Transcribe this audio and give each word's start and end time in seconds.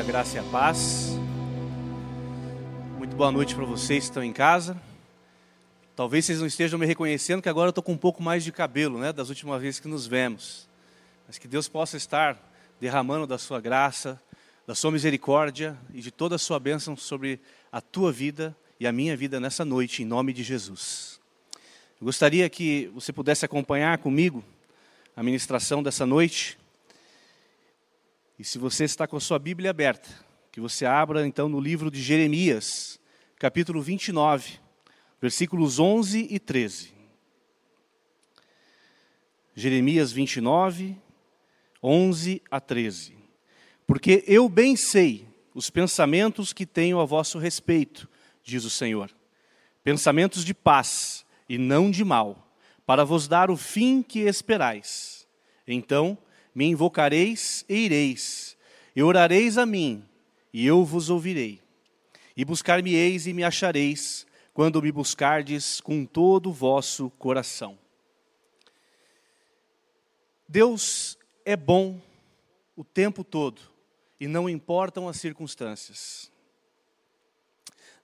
a 0.00 0.02
graça 0.02 0.38
e 0.38 0.40
a 0.40 0.42
paz. 0.44 1.10
Muito 2.96 3.14
boa 3.14 3.30
noite 3.30 3.54
para 3.54 3.66
vocês 3.66 4.04
que 4.04 4.08
estão 4.08 4.24
em 4.24 4.32
casa. 4.32 4.80
Talvez 5.94 6.24
vocês 6.24 6.40
não 6.40 6.46
estejam 6.46 6.78
me 6.78 6.86
reconhecendo, 6.86 7.42
que 7.42 7.50
agora 7.50 7.66
eu 7.66 7.70
estou 7.70 7.84
com 7.84 7.92
um 7.92 7.98
pouco 7.98 8.22
mais 8.22 8.42
de 8.42 8.50
cabelo, 8.50 8.98
né, 8.98 9.12
das 9.12 9.28
últimas 9.28 9.60
vezes 9.60 9.78
que 9.78 9.86
nos 9.88 10.06
vemos. 10.06 10.66
Mas 11.26 11.36
que 11.36 11.46
Deus 11.46 11.68
possa 11.68 11.98
estar 11.98 12.38
derramando 12.80 13.26
da 13.26 13.36
sua 13.36 13.60
graça, 13.60 14.18
da 14.66 14.74
sua 14.74 14.90
misericórdia 14.90 15.78
e 15.92 16.00
de 16.00 16.10
toda 16.10 16.36
a 16.36 16.38
sua 16.38 16.58
bênção 16.58 16.96
sobre 16.96 17.38
a 17.70 17.82
tua 17.82 18.10
vida 18.10 18.56
e 18.80 18.86
a 18.86 18.92
minha 18.92 19.14
vida 19.14 19.38
nessa 19.38 19.66
noite, 19.66 20.02
em 20.02 20.06
nome 20.06 20.32
de 20.32 20.42
Jesus. 20.42 21.20
Eu 22.00 22.06
gostaria 22.06 22.48
que 22.48 22.90
você 22.94 23.12
pudesse 23.12 23.44
acompanhar 23.44 23.98
comigo 23.98 24.42
a 25.14 25.22
ministração 25.22 25.82
dessa 25.82 26.06
noite. 26.06 26.58
E 28.40 28.44
se 28.44 28.56
você 28.56 28.84
está 28.84 29.06
com 29.06 29.18
a 29.18 29.20
sua 29.20 29.38
Bíblia 29.38 29.68
aberta, 29.68 30.08
que 30.50 30.62
você 30.62 30.86
abra 30.86 31.26
então 31.26 31.46
no 31.46 31.60
livro 31.60 31.90
de 31.90 32.00
Jeremias, 32.00 32.98
capítulo 33.38 33.82
29, 33.82 34.58
versículos 35.20 35.78
11 35.78 36.26
e 36.30 36.38
13. 36.38 36.94
Jeremias 39.54 40.10
29, 40.10 40.96
11 41.82 42.42
a 42.50 42.58
13. 42.58 43.14
Porque 43.86 44.24
eu 44.26 44.48
bem 44.48 44.74
sei 44.74 45.28
os 45.54 45.68
pensamentos 45.68 46.54
que 46.54 46.64
tenho 46.64 46.98
a 46.98 47.04
vosso 47.04 47.38
respeito, 47.38 48.08
diz 48.42 48.64
o 48.64 48.70
Senhor. 48.70 49.14
Pensamentos 49.84 50.46
de 50.46 50.54
paz 50.54 51.26
e 51.46 51.58
não 51.58 51.90
de 51.90 52.02
mal, 52.02 52.50
para 52.86 53.04
vos 53.04 53.28
dar 53.28 53.50
o 53.50 53.56
fim 53.58 54.02
que 54.02 54.20
esperais. 54.20 55.28
Então, 55.68 56.16
me 56.54 56.66
invocareis 56.66 57.64
e 57.68 57.84
ireis, 57.84 58.56
e 58.94 59.02
orareis 59.02 59.56
a 59.56 59.64
mim, 59.64 60.04
e 60.52 60.66
eu 60.66 60.84
vos 60.84 61.10
ouvirei. 61.10 61.60
E 62.36 62.44
buscar-me-eis 62.44 63.26
e 63.26 63.32
me 63.32 63.44
achareis, 63.44 64.26
quando 64.52 64.82
me 64.82 64.90
buscardes 64.90 65.80
com 65.80 66.04
todo 66.04 66.50
o 66.50 66.52
vosso 66.52 67.10
coração. 67.10 67.78
Deus 70.48 71.16
é 71.44 71.56
bom 71.56 72.00
o 72.76 72.84
tempo 72.84 73.22
todo, 73.22 73.62
e 74.18 74.26
não 74.26 74.48
importam 74.48 75.08
as 75.08 75.16
circunstâncias. 75.18 76.30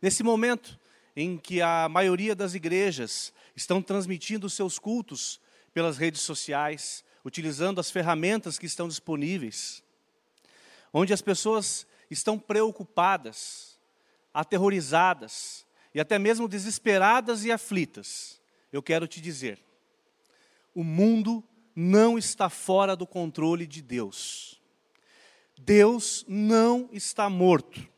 Nesse 0.00 0.22
momento 0.22 0.78
em 1.16 1.38
que 1.38 1.60
a 1.60 1.88
maioria 1.88 2.34
das 2.34 2.55
igrejas 2.55 3.33
estão 3.56 3.81
transmitindo 3.83 4.48
seus 4.50 4.78
cultos 4.78 5.41
pelas 5.72 5.97
redes 5.97 6.20
sociais, 6.20 7.05
utilizando 7.27 7.80
as 7.80 7.91
ferramentas 7.91 8.56
que 8.56 8.66
estão 8.66 8.86
disponíveis, 8.86 9.82
onde 10.92 11.12
as 11.12 11.20
pessoas 11.20 11.84
estão 12.08 12.38
preocupadas, 12.38 13.77
aterrorizadas 14.32 15.66
e 15.92 15.98
até 15.98 16.20
mesmo 16.20 16.47
desesperadas 16.47 17.44
e 17.44 17.50
aflitas. 17.50 18.41
Eu 18.72 18.80
quero 18.80 19.08
te 19.08 19.20
dizer, 19.20 19.60
o 20.72 20.84
mundo 20.84 21.42
não 21.74 22.16
está 22.16 22.48
fora 22.48 22.94
do 22.94 23.08
controle 23.08 23.66
de 23.66 23.82
Deus. 23.82 24.62
Deus 25.58 26.24
não 26.28 26.88
está 26.92 27.28
morto. 27.28 27.88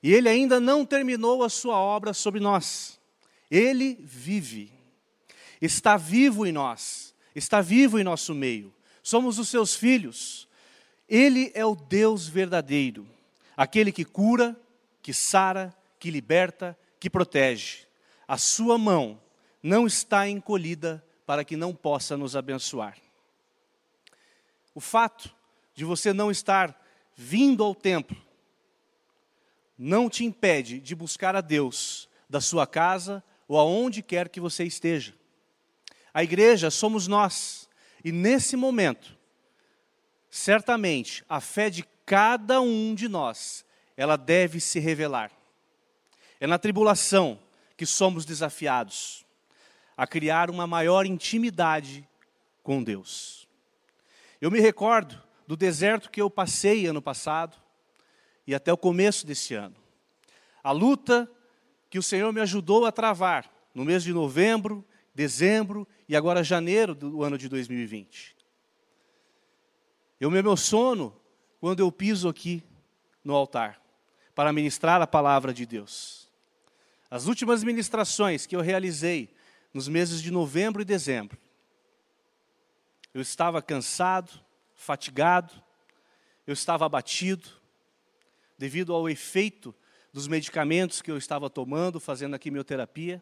E 0.00 0.14
Ele 0.14 0.28
ainda 0.28 0.60
não 0.60 0.86
terminou 0.86 1.42
a 1.42 1.48
sua 1.48 1.76
obra 1.76 2.14
sobre 2.14 2.38
nós. 2.38 3.00
Ele 3.50 3.98
vive. 4.00 4.72
Está 5.60 5.96
vivo 5.96 6.46
em 6.46 6.52
nós 6.52 7.08
está 7.34 7.60
vivo 7.60 7.98
em 7.98 8.04
nosso 8.04 8.34
meio. 8.34 8.74
Somos 9.02 9.38
os 9.38 9.48
seus 9.48 9.74
filhos. 9.74 10.48
Ele 11.08 11.50
é 11.54 11.64
o 11.64 11.74
Deus 11.74 12.28
verdadeiro, 12.28 13.08
aquele 13.56 13.90
que 13.90 14.04
cura, 14.04 14.54
que 15.00 15.14
sara, 15.14 15.74
que 15.98 16.10
liberta, 16.10 16.78
que 17.00 17.08
protege. 17.08 17.86
A 18.26 18.36
sua 18.36 18.76
mão 18.76 19.20
não 19.62 19.86
está 19.86 20.28
encolhida 20.28 21.02
para 21.24 21.44
que 21.44 21.56
não 21.56 21.74
possa 21.74 22.16
nos 22.16 22.36
abençoar. 22.36 22.98
O 24.74 24.80
fato 24.80 25.34
de 25.74 25.84
você 25.84 26.12
não 26.12 26.30
estar 26.30 26.78
vindo 27.16 27.64
ao 27.64 27.74
templo 27.74 28.16
não 29.76 30.10
te 30.10 30.24
impede 30.24 30.80
de 30.80 30.94
buscar 30.94 31.36
a 31.36 31.40
Deus 31.40 32.08
da 32.28 32.40
sua 32.40 32.66
casa 32.66 33.22
ou 33.46 33.58
aonde 33.58 34.02
quer 34.02 34.28
que 34.28 34.40
você 34.40 34.64
esteja. 34.64 35.14
A 36.12 36.22
igreja 36.22 36.70
somos 36.70 37.06
nós. 37.06 37.68
E 38.04 38.12
nesse 38.12 38.56
momento, 38.56 39.16
certamente, 40.30 41.24
a 41.28 41.40
fé 41.40 41.68
de 41.70 41.84
cada 42.04 42.60
um 42.60 42.94
de 42.94 43.08
nós, 43.08 43.64
ela 43.96 44.16
deve 44.16 44.60
se 44.60 44.78
revelar. 44.78 45.30
É 46.40 46.46
na 46.46 46.58
tribulação 46.58 47.38
que 47.76 47.84
somos 47.84 48.24
desafiados 48.24 49.26
a 49.96 50.06
criar 50.06 50.50
uma 50.50 50.66
maior 50.66 51.06
intimidade 51.06 52.08
com 52.62 52.82
Deus. 52.82 53.48
Eu 54.40 54.50
me 54.50 54.60
recordo 54.60 55.20
do 55.46 55.56
deserto 55.56 56.10
que 56.10 56.22
eu 56.22 56.30
passei 56.30 56.86
ano 56.86 57.02
passado 57.02 57.56
e 58.46 58.54
até 58.54 58.72
o 58.72 58.76
começo 58.76 59.26
desse 59.26 59.54
ano. 59.54 59.74
A 60.62 60.70
luta 60.70 61.30
que 61.90 61.98
o 61.98 62.02
Senhor 62.02 62.32
me 62.32 62.40
ajudou 62.40 62.86
a 62.86 62.92
travar 62.92 63.50
no 63.74 63.84
mês 63.84 64.04
de 64.04 64.12
novembro 64.12 64.84
dezembro 65.18 65.84
e 66.08 66.14
agora 66.14 66.44
janeiro 66.44 66.94
do 66.94 67.24
ano 67.24 67.36
de 67.36 67.48
2020. 67.48 68.36
Eu 70.20 70.30
me 70.30 70.38
emociono 70.38 71.12
quando 71.58 71.80
eu 71.80 71.90
piso 71.90 72.28
aqui 72.28 72.62
no 73.24 73.34
altar 73.34 73.82
para 74.32 74.52
ministrar 74.52 75.02
a 75.02 75.08
palavra 75.08 75.52
de 75.52 75.66
Deus. 75.66 76.30
As 77.10 77.26
últimas 77.26 77.64
ministrações 77.64 78.46
que 78.46 78.54
eu 78.54 78.60
realizei 78.60 79.34
nos 79.74 79.88
meses 79.88 80.22
de 80.22 80.30
novembro 80.30 80.82
e 80.82 80.84
dezembro, 80.84 81.36
eu 83.12 83.20
estava 83.20 83.60
cansado, 83.60 84.30
fatigado, 84.72 85.52
eu 86.46 86.52
estava 86.52 86.86
abatido, 86.86 87.48
devido 88.56 88.94
ao 88.94 89.08
efeito 89.08 89.74
dos 90.12 90.28
medicamentos 90.28 91.02
que 91.02 91.10
eu 91.10 91.18
estava 91.18 91.50
tomando, 91.50 91.98
fazendo 91.98 92.36
a 92.36 92.38
quimioterapia. 92.38 93.20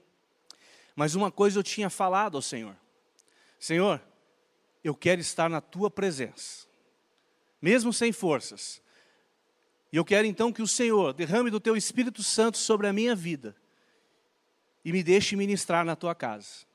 Mas 0.96 1.14
uma 1.14 1.30
coisa 1.30 1.58
eu 1.58 1.62
tinha 1.62 1.90
falado 1.90 2.36
ao 2.36 2.42
Senhor: 2.42 2.74
Senhor, 3.60 4.02
eu 4.82 4.94
quero 4.94 5.20
estar 5.20 5.50
na 5.50 5.60
tua 5.60 5.90
presença, 5.90 6.66
mesmo 7.60 7.92
sem 7.92 8.10
forças. 8.10 8.82
E 9.92 9.96
eu 9.96 10.04
quero 10.04 10.26
então 10.26 10.52
que 10.52 10.62
o 10.62 10.66
Senhor 10.66 11.12
derrame 11.12 11.50
do 11.50 11.60
teu 11.60 11.76
Espírito 11.76 12.22
Santo 12.22 12.58
sobre 12.58 12.88
a 12.88 12.92
minha 12.92 13.14
vida 13.14 13.54
e 14.84 14.90
me 14.92 15.02
deixe 15.02 15.36
ministrar 15.36 15.84
na 15.84 15.94
tua 15.94 16.14
casa. 16.14 16.66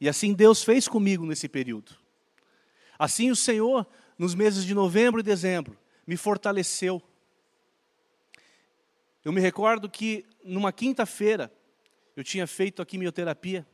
E 0.00 0.08
assim 0.08 0.32
Deus 0.34 0.62
fez 0.62 0.86
comigo 0.86 1.26
nesse 1.26 1.48
período. 1.48 1.96
Assim 2.98 3.30
o 3.30 3.36
Senhor, 3.36 3.86
nos 4.18 4.34
meses 4.34 4.64
de 4.64 4.74
novembro 4.74 5.20
e 5.20 5.22
dezembro, 5.22 5.76
me 6.06 6.16
fortaleceu. 6.16 7.02
Eu 9.24 9.32
me 9.32 9.40
recordo 9.40 9.88
que 9.88 10.24
numa 10.44 10.72
quinta-feira, 10.72 11.52
eu 12.18 12.24
tinha 12.24 12.48
feito 12.48 12.82
a 12.82 12.84
quimioterapia. 12.84 13.64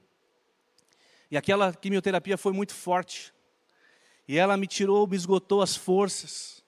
E 1.30 1.36
aquela 1.36 1.72
quimioterapia 1.72 2.36
foi 2.36 2.52
muito 2.52 2.74
forte. 2.74 3.32
E 4.28 4.36
ela 4.36 4.54
me 4.54 4.66
tirou, 4.66 5.06
me 5.06 5.16
esgotou 5.16 5.62
as 5.62 5.74
forças. 5.74 6.62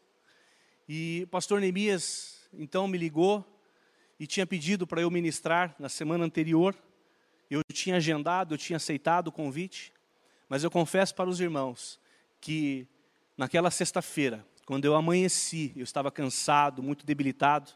E 0.89 1.25
o 1.25 1.27
pastor 1.27 1.61
Neemias 1.61 2.49
então 2.51 2.89
me 2.89 2.97
ligou 2.97 3.45
e 4.19 4.27
tinha 4.27 4.47
pedido 4.47 4.87
para 4.87 5.03
eu 5.03 5.11
ministrar 5.11 5.77
na 5.79 5.91
semana 5.91 6.25
anterior. 6.25 6.75
Eu 7.51 7.61
tinha 7.71 7.97
agendado, 7.97 8.55
eu 8.55 8.59
tinha 8.59 8.79
aceitado 8.79 9.29
o 9.29 9.33
convite. 9.33 9.93
Mas 10.49 10.65
eu 10.65 10.71
confesso 10.71 11.15
para 11.15 11.29
os 11.29 11.41
irmãos 11.41 12.01
que 12.41 12.89
naquela 13.37 13.71
sexta-feira, 13.71 14.43
quando 14.65 14.87
eu 14.87 14.95
amanheci, 14.95 15.75
eu 15.77 15.85
estava 15.85 16.11
cansado, 16.11 16.83
muito 16.83 17.05
debilitado, 17.05 17.71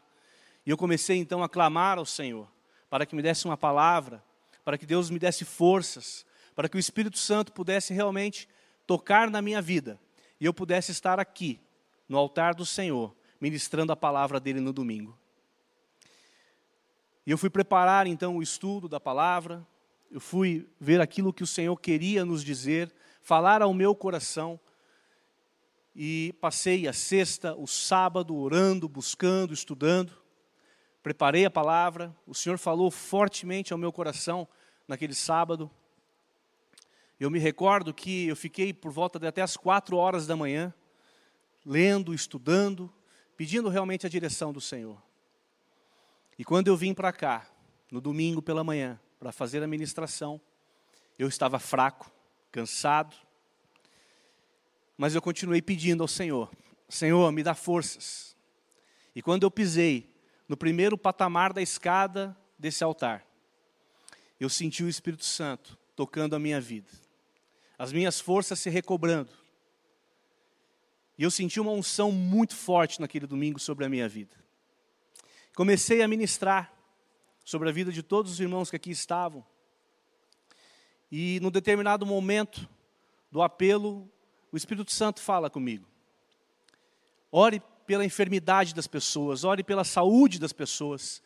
e 0.65 0.71
eu 0.71 0.77
comecei 0.77 1.17
então 1.17 1.43
a 1.43 1.47
clamar 1.47 1.99
ao 1.99 2.05
Senhor 2.05 2.47
para 2.91 3.05
que 3.05 3.15
me 3.15 3.21
desse 3.21 3.45
uma 3.45 3.55
palavra, 3.55 4.21
para 4.65 4.77
que 4.77 4.85
Deus 4.85 5.09
me 5.09 5.17
desse 5.17 5.45
forças, 5.45 6.25
para 6.53 6.67
que 6.67 6.75
o 6.75 6.79
Espírito 6.79 7.17
Santo 7.17 7.53
pudesse 7.53 7.93
realmente 7.93 8.49
tocar 8.85 9.29
na 9.29 9.41
minha 9.41 9.61
vida 9.61 9.97
e 10.41 10.45
eu 10.45 10.53
pudesse 10.53 10.91
estar 10.91 11.17
aqui, 11.17 11.57
no 12.09 12.17
altar 12.17 12.53
do 12.53 12.65
Senhor, 12.65 13.15
ministrando 13.39 13.93
a 13.93 13.95
palavra 13.95 14.41
dele 14.41 14.59
no 14.59 14.73
domingo. 14.73 15.17
E 17.25 17.31
eu 17.31 17.37
fui 17.37 17.49
preparar 17.49 18.07
então 18.07 18.35
o 18.35 18.43
estudo 18.43 18.89
da 18.89 18.99
palavra, 18.99 19.65
eu 20.11 20.19
fui 20.19 20.67
ver 20.77 20.99
aquilo 20.99 21.31
que 21.31 21.43
o 21.43 21.47
Senhor 21.47 21.77
queria 21.77 22.25
nos 22.25 22.43
dizer, 22.43 22.93
falar 23.21 23.61
ao 23.61 23.73
meu 23.73 23.95
coração. 23.95 24.59
E 25.95 26.35
passei 26.41 26.89
a 26.89 26.93
sexta, 26.93 27.55
o 27.55 27.67
sábado, 27.67 28.35
orando, 28.35 28.89
buscando, 28.89 29.53
estudando 29.53 30.20
preparei 31.01 31.45
a 31.45 31.49
palavra, 31.49 32.15
o 32.25 32.33
Senhor 32.33 32.57
falou 32.57 32.91
fortemente 32.91 33.73
ao 33.73 33.79
meu 33.79 33.91
coração 33.91 34.47
naquele 34.87 35.13
sábado. 35.13 35.69
Eu 37.19 37.29
me 37.29 37.39
recordo 37.39 37.93
que 37.93 38.27
eu 38.27 38.35
fiquei 38.35 38.73
por 38.73 38.91
volta 38.91 39.19
de 39.19 39.27
até 39.27 39.41
as 39.41 39.57
quatro 39.57 39.97
horas 39.97 40.27
da 40.27 40.35
manhã, 40.35 40.73
lendo, 41.65 42.13
estudando, 42.13 42.91
pedindo 43.37 43.69
realmente 43.69 44.05
a 44.05 44.09
direção 44.09 44.51
do 44.51 44.61
Senhor. 44.61 45.01
E 46.37 46.43
quando 46.43 46.67
eu 46.67 46.75
vim 46.75 46.93
para 46.93 47.11
cá, 47.11 47.47
no 47.91 48.01
domingo 48.01 48.41
pela 48.41 48.63
manhã, 48.63 48.99
para 49.19 49.31
fazer 49.31 49.61
a 49.61 49.67
ministração, 49.67 50.41
eu 51.17 51.27
estava 51.27 51.59
fraco, 51.59 52.11
cansado, 52.51 53.15
mas 54.97 55.15
eu 55.15 55.21
continuei 55.21 55.61
pedindo 55.61 56.03
ao 56.03 56.07
Senhor: 56.07 56.51
Senhor, 56.89 57.31
me 57.31 57.43
dá 57.43 57.53
forças. 57.53 58.35
E 59.15 59.21
quando 59.21 59.43
eu 59.43 59.51
pisei 59.51 60.10
no 60.51 60.57
primeiro 60.57 60.97
patamar 60.97 61.53
da 61.53 61.61
escada 61.61 62.37
desse 62.59 62.83
altar, 62.83 63.25
eu 64.37 64.49
senti 64.49 64.83
o 64.83 64.89
Espírito 64.89 65.23
Santo 65.23 65.79
tocando 65.95 66.35
a 66.35 66.39
minha 66.39 66.59
vida, 66.59 66.89
as 67.79 67.93
minhas 67.93 68.19
forças 68.19 68.59
se 68.59 68.69
recobrando. 68.69 69.31
E 71.17 71.23
eu 71.23 71.31
senti 71.31 71.57
uma 71.57 71.71
unção 71.71 72.11
muito 72.11 72.53
forte 72.53 72.99
naquele 72.99 73.25
domingo 73.25 73.59
sobre 73.59 73.85
a 73.85 73.89
minha 73.89 74.09
vida. 74.09 74.35
Comecei 75.55 76.01
a 76.01 76.07
ministrar 76.07 76.73
sobre 77.45 77.69
a 77.69 77.71
vida 77.71 77.89
de 77.89 78.03
todos 78.03 78.33
os 78.33 78.39
irmãos 78.41 78.69
que 78.69 78.75
aqui 78.75 78.91
estavam. 78.91 79.45
E 81.09 81.39
no 81.39 81.49
determinado 81.49 82.05
momento 82.05 82.67
do 83.31 83.41
apelo, 83.41 84.05
o 84.51 84.57
Espírito 84.57 84.91
Santo 84.91 85.21
fala 85.21 85.49
comigo. 85.49 85.87
Ore 87.31 87.63
pela 87.85 88.05
enfermidade 88.05 88.73
das 88.73 88.87
pessoas, 88.87 89.43
ore 89.43 89.63
pela 89.63 89.83
saúde 89.83 90.39
das 90.39 90.53
pessoas. 90.53 91.21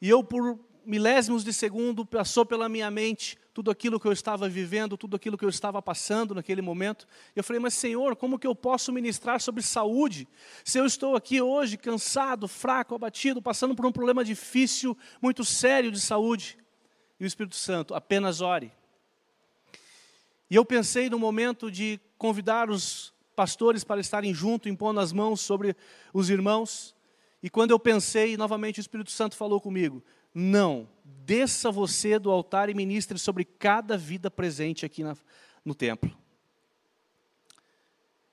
E 0.00 0.08
eu, 0.08 0.22
por 0.24 0.58
milésimos 0.84 1.44
de 1.44 1.52
segundo, 1.52 2.04
passou 2.04 2.44
pela 2.44 2.68
minha 2.68 2.90
mente 2.90 3.38
tudo 3.54 3.70
aquilo 3.70 4.00
que 4.00 4.06
eu 4.06 4.12
estava 4.12 4.48
vivendo, 4.48 4.96
tudo 4.96 5.14
aquilo 5.14 5.36
que 5.36 5.44
eu 5.44 5.48
estava 5.48 5.82
passando 5.82 6.34
naquele 6.34 6.62
momento. 6.62 7.06
Eu 7.36 7.44
falei, 7.44 7.60
mas 7.60 7.74
Senhor, 7.74 8.16
como 8.16 8.38
que 8.38 8.46
eu 8.46 8.54
posso 8.54 8.92
ministrar 8.92 9.40
sobre 9.40 9.62
saúde? 9.62 10.26
Se 10.64 10.78
eu 10.78 10.86
estou 10.86 11.14
aqui 11.14 11.40
hoje 11.40 11.76
cansado, 11.76 12.48
fraco, 12.48 12.94
abatido, 12.94 13.42
passando 13.42 13.74
por 13.74 13.84
um 13.84 13.92
problema 13.92 14.24
difícil, 14.24 14.96
muito 15.20 15.44
sério 15.44 15.92
de 15.92 16.00
saúde. 16.00 16.56
E 17.20 17.24
o 17.24 17.26
Espírito 17.26 17.56
Santo, 17.56 17.94
apenas 17.94 18.40
ore. 18.40 18.72
E 20.50 20.56
eu 20.56 20.64
pensei 20.64 21.08
no 21.08 21.18
momento 21.18 21.70
de 21.70 22.00
convidar 22.16 22.70
os 22.70 23.11
pastores 23.34 23.84
para 23.84 24.00
estarem 24.00 24.32
junto, 24.32 24.68
impondo 24.68 25.00
as 25.00 25.12
mãos 25.12 25.40
sobre 25.40 25.76
os 26.12 26.30
irmãos. 26.30 26.94
E 27.42 27.50
quando 27.50 27.72
eu 27.72 27.78
pensei, 27.78 28.36
novamente 28.36 28.78
o 28.78 28.82
Espírito 28.82 29.10
Santo 29.10 29.36
falou 29.36 29.60
comigo: 29.60 30.02
não, 30.34 30.88
desça 31.04 31.70
você 31.70 32.18
do 32.18 32.30
altar 32.30 32.68
e 32.70 32.74
ministre 32.74 33.18
sobre 33.18 33.44
cada 33.44 33.96
vida 33.96 34.30
presente 34.30 34.86
aqui 34.86 35.02
na, 35.02 35.16
no 35.64 35.74
templo. 35.74 36.16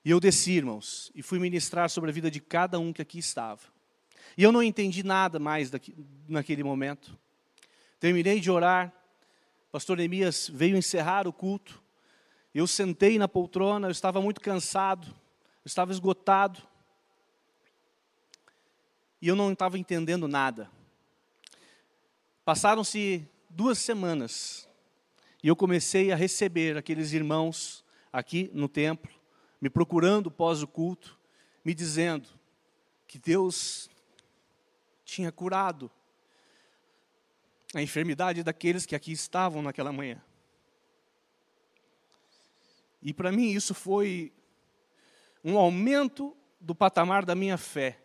E 0.04 0.10
eu 0.10 0.18
desci, 0.18 0.52
irmãos, 0.52 1.12
e 1.14 1.22
fui 1.22 1.38
ministrar 1.38 1.90
sobre 1.90 2.10
a 2.10 2.12
vida 2.12 2.30
de 2.30 2.40
cada 2.40 2.78
um 2.78 2.92
que 2.92 3.02
aqui 3.02 3.18
estava. 3.18 3.60
E 4.36 4.42
eu 4.42 4.50
não 4.50 4.62
entendi 4.62 5.02
nada 5.02 5.38
mais 5.38 5.70
daqui, 5.70 5.94
naquele 6.26 6.64
momento. 6.64 7.18
Terminei 7.98 8.40
de 8.40 8.50
orar, 8.50 8.92
pastor 9.70 9.98
Neemias 9.98 10.50
veio 10.52 10.76
encerrar 10.76 11.28
o 11.28 11.32
culto. 11.32 11.82
Eu 12.54 12.66
sentei 12.66 13.18
na 13.18 13.28
poltrona, 13.28 13.86
eu 13.86 13.92
estava 13.92 14.20
muito 14.20 14.40
cansado, 14.40 15.06
eu 15.06 15.66
estava 15.66 15.92
esgotado. 15.92 16.60
E 19.22 19.28
eu 19.28 19.36
não 19.36 19.52
estava 19.52 19.78
entendendo 19.78 20.26
nada. 20.26 20.70
Passaram-se 22.44 23.28
duas 23.48 23.78
semanas 23.78 24.68
e 25.42 25.48
eu 25.48 25.54
comecei 25.54 26.10
a 26.10 26.16
receber 26.16 26.76
aqueles 26.76 27.12
irmãos 27.12 27.84
aqui 28.12 28.50
no 28.52 28.68
templo, 28.68 29.10
me 29.60 29.70
procurando 29.70 30.30
pós 30.30 30.62
o 30.62 30.66
culto, 30.66 31.18
me 31.64 31.72
dizendo 31.74 32.28
que 33.06 33.18
Deus 33.18 33.88
tinha 35.04 35.30
curado 35.30 35.90
a 37.74 37.82
enfermidade 37.82 38.42
daqueles 38.42 38.84
que 38.84 38.96
aqui 38.96 39.12
estavam 39.12 39.62
naquela 39.62 39.92
manhã. 39.92 40.20
E 43.02 43.12
para 43.12 43.32
mim 43.32 43.50
isso 43.50 43.74
foi 43.74 44.32
um 45.44 45.56
aumento 45.56 46.36
do 46.60 46.74
patamar 46.74 47.24
da 47.24 47.34
minha 47.34 47.56
fé. 47.56 47.98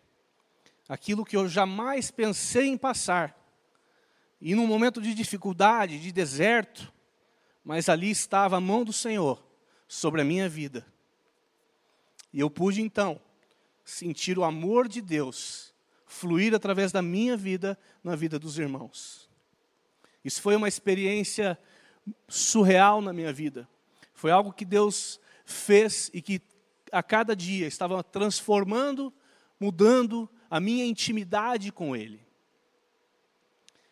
Aquilo 0.87 1.25
que 1.25 1.35
eu 1.35 1.47
jamais 1.47 2.11
pensei 2.11 2.67
em 2.67 2.77
passar. 2.77 3.35
E 4.39 4.55
num 4.55 4.67
momento 4.67 5.01
de 5.01 5.13
dificuldade, 5.13 5.99
de 5.99 6.11
deserto, 6.11 6.93
mas 7.63 7.89
ali 7.89 8.11
estava 8.11 8.57
a 8.57 8.61
mão 8.61 8.83
do 8.83 8.93
Senhor 8.93 9.43
sobre 9.87 10.21
a 10.21 10.25
minha 10.25 10.47
vida. 10.47 10.85
E 12.31 12.39
eu 12.39 12.49
pude 12.49 12.81
então 12.81 13.19
sentir 13.83 14.37
o 14.37 14.43
amor 14.43 14.87
de 14.87 15.01
Deus 15.01 15.73
fluir 16.05 16.53
através 16.53 16.91
da 16.91 17.01
minha 17.01 17.35
vida 17.35 17.77
na 18.03 18.15
vida 18.15 18.39
dos 18.39 18.57
irmãos. 18.57 19.29
Isso 20.23 20.41
foi 20.41 20.55
uma 20.55 20.67
experiência 20.67 21.57
surreal 22.27 23.01
na 23.01 23.11
minha 23.11 23.33
vida. 23.33 23.67
Foi 24.15 24.31
algo 24.31 24.53
que 24.53 24.63
Deus 24.63 25.19
fez 25.43 26.09
e 26.13 26.21
que 26.21 26.41
a 26.91 27.03
cada 27.03 27.35
dia 27.35 27.67
estava 27.67 28.01
transformando, 28.01 29.13
mudando 29.59 30.29
a 30.49 30.57
minha 30.59 30.85
intimidade 30.85 31.69
com 31.69 31.93
Ele. 31.93 32.25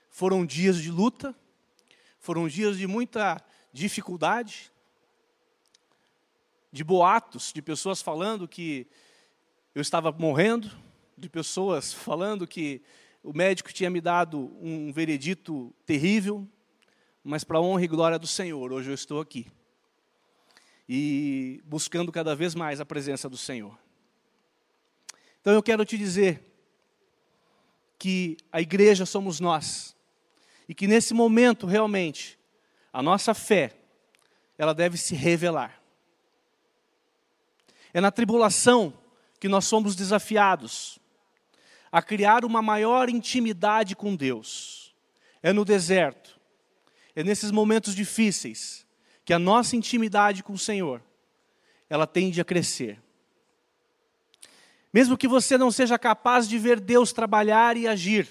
Foram 0.09 0.45
dias 0.45 0.77
de 0.77 0.89
luta, 0.89 1.35
foram 2.19 2.47
dias 2.47 2.77
de 2.77 2.87
muita 2.87 3.43
dificuldade, 3.73 4.71
de 6.71 6.85
boatos, 6.85 7.51
de 7.53 7.61
pessoas 7.61 8.01
falando 8.01 8.47
que 8.47 8.87
eu 9.75 9.81
estava 9.81 10.09
morrendo, 10.11 10.71
de 11.17 11.27
pessoas 11.27 11.91
falando 11.91 12.47
que 12.47 12.81
o 13.21 13.33
médico 13.33 13.73
tinha 13.73 13.89
me 13.89 13.99
dado 13.99 14.55
um 14.61 14.91
veredito 14.93 15.73
terrível, 15.85 16.47
mas 17.21 17.43
para 17.43 17.57
a 17.57 17.61
honra 17.61 17.83
e 17.83 17.87
glória 17.87 18.17
do 18.17 18.27
Senhor, 18.27 18.71
hoje 18.71 18.89
eu 18.89 18.95
estou 18.95 19.19
aqui 19.19 19.51
e 20.87 21.61
buscando 21.65 22.11
cada 22.11 22.35
vez 22.35 22.55
mais 22.55 22.79
a 22.79 22.85
presença 22.85 23.29
do 23.29 23.37
Senhor. 23.37 23.77
Então 25.41 25.53
eu 25.53 25.63
quero 25.63 25.83
te 25.85 25.97
dizer 25.97 26.41
que 27.97 28.37
a 28.51 28.61
igreja 28.61 29.05
somos 29.05 29.39
nós 29.39 29.95
e 30.67 30.73
que 30.73 30.87
nesse 30.87 31.13
momento 31.13 31.65
realmente 31.65 32.39
a 32.91 33.01
nossa 33.01 33.33
fé 33.33 33.75
ela 34.57 34.73
deve 34.73 34.97
se 34.97 35.15
revelar. 35.15 35.81
É 37.93 38.01
na 38.01 38.11
tribulação 38.11 38.93
que 39.39 39.47
nós 39.47 39.65
somos 39.65 39.95
desafiados 39.95 40.99
a 41.91 42.01
criar 42.01 42.43
uma 42.43 42.61
maior 42.61 43.09
intimidade 43.09 43.95
com 43.95 44.15
Deus. 44.15 44.95
É 45.41 45.51
no 45.51 45.65
deserto, 45.65 46.39
é 47.15 47.23
nesses 47.23 47.51
momentos 47.51 47.93
difíceis 47.93 48.87
que 49.25 49.33
a 49.33 49.39
nossa 49.39 49.75
intimidade 49.75 50.43
com 50.43 50.53
o 50.53 50.57
Senhor, 50.57 51.01
ela 51.89 52.05
tende 52.05 52.41
a 52.41 52.45
crescer. 52.45 53.01
Mesmo 54.93 55.17
que 55.17 55.27
você 55.27 55.57
não 55.57 55.71
seja 55.71 55.97
capaz 55.97 56.47
de 56.47 56.57
ver 56.57 56.79
Deus 56.79 57.13
trabalhar 57.13 57.77
e 57.77 57.87
agir, 57.87 58.27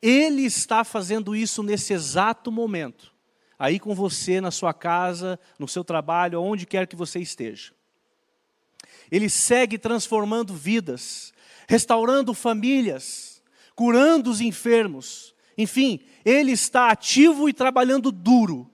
Ele 0.00 0.42
está 0.42 0.84
fazendo 0.84 1.34
isso 1.34 1.62
nesse 1.62 1.92
exato 1.92 2.52
momento, 2.52 3.12
aí 3.58 3.80
com 3.80 3.94
você, 3.94 4.40
na 4.40 4.50
sua 4.50 4.74
casa, 4.74 5.38
no 5.58 5.66
seu 5.66 5.82
trabalho, 5.82 6.40
onde 6.40 6.66
quer 6.66 6.86
que 6.86 6.94
você 6.94 7.18
esteja. 7.20 7.72
Ele 9.10 9.28
segue 9.28 9.78
transformando 9.78 10.54
vidas, 10.54 11.32
restaurando 11.66 12.34
famílias, 12.34 13.42
curando 13.74 14.30
os 14.30 14.40
enfermos. 14.40 15.34
Enfim, 15.56 16.00
Ele 16.24 16.52
está 16.52 16.90
ativo 16.90 17.48
e 17.48 17.52
trabalhando 17.52 18.12
duro 18.12 18.70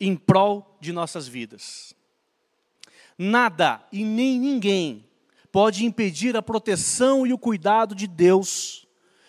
em 0.00 0.16
prol 0.16 0.76
de 0.80 0.92
nossas 0.92 1.26
vidas. 1.26 1.94
Nada 3.16 3.82
e 3.90 4.04
nem 4.04 4.38
ninguém 4.38 5.04
pode 5.50 5.84
impedir 5.84 6.36
a 6.36 6.42
proteção 6.42 7.26
e 7.26 7.32
o 7.32 7.38
cuidado 7.38 7.94
de 7.94 8.06
Deus 8.06 8.86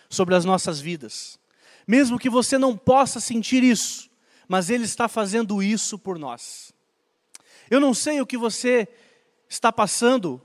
sobre 0.08 0.34
as 0.34 0.44
nossas 0.44 0.80
vidas. 0.80 1.38
Mesmo 1.86 2.18
que 2.18 2.30
você 2.30 2.56
não 2.56 2.76
possa 2.76 3.18
sentir 3.18 3.64
isso, 3.64 4.08
mas 4.46 4.70
Ele 4.70 4.84
está 4.84 5.08
fazendo 5.08 5.62
isso 5.62 5.98
por 5.98 6.18
nós. 6.18 6.72
Eu 7.68 7.80
não 7.80 7.94
sei 7.94 8.20
o 8.20 8.26
que 8.26 8.36
você 8.36 8.88
está 9.48 9.72
passando 9.72 10.40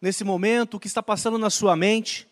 nesse 0.00 0.24
momento, 0.24 0.74
o 0.74 0.80
que 0.80 0.88
está 0.88 1.02
passando 1.02 1.38
na 1.38 1.50
sua 1.50 1.76
mente, 1.76 2.26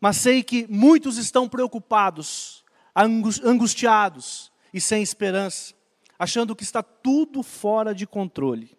mas 0.00 0.16
sei 0.16 0.42
que 0.42 0.66
muitos 0.68 1.18
estão 1.18 1.48
preocupados, 1.48 2.64
angustiados 2.96 4.50
e 4.74 4.80
sem 4.80 5.02
esperança 5.02 5.74
achando 6.22 6.54
que 6.54 6.62
está 6.62 6.84
tudo 6.84 7.42
fora 7.42 7.92
de 7.92 8.06
controle. 8.06 8.78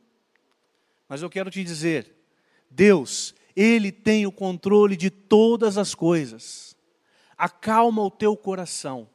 Mas 1.09 1.21
eu 1.21 1.29
quero 1.29 1.51
te 1.51 1.61
dizer, 1.61 2.15
Deus, 2.71 3.35
Ele 3.53 3.91
tem 3.91 4.25
o 4.25 4.31
controle 4.31 4.95
de 4.95 5.09
todas 5.09 5.77
as 5.77 5.93
coisas. 5.93 6.73
Acalma 7.37 8.01
o 8.01 8.09
teu 8.09 8.37
coração, 8.37 9.09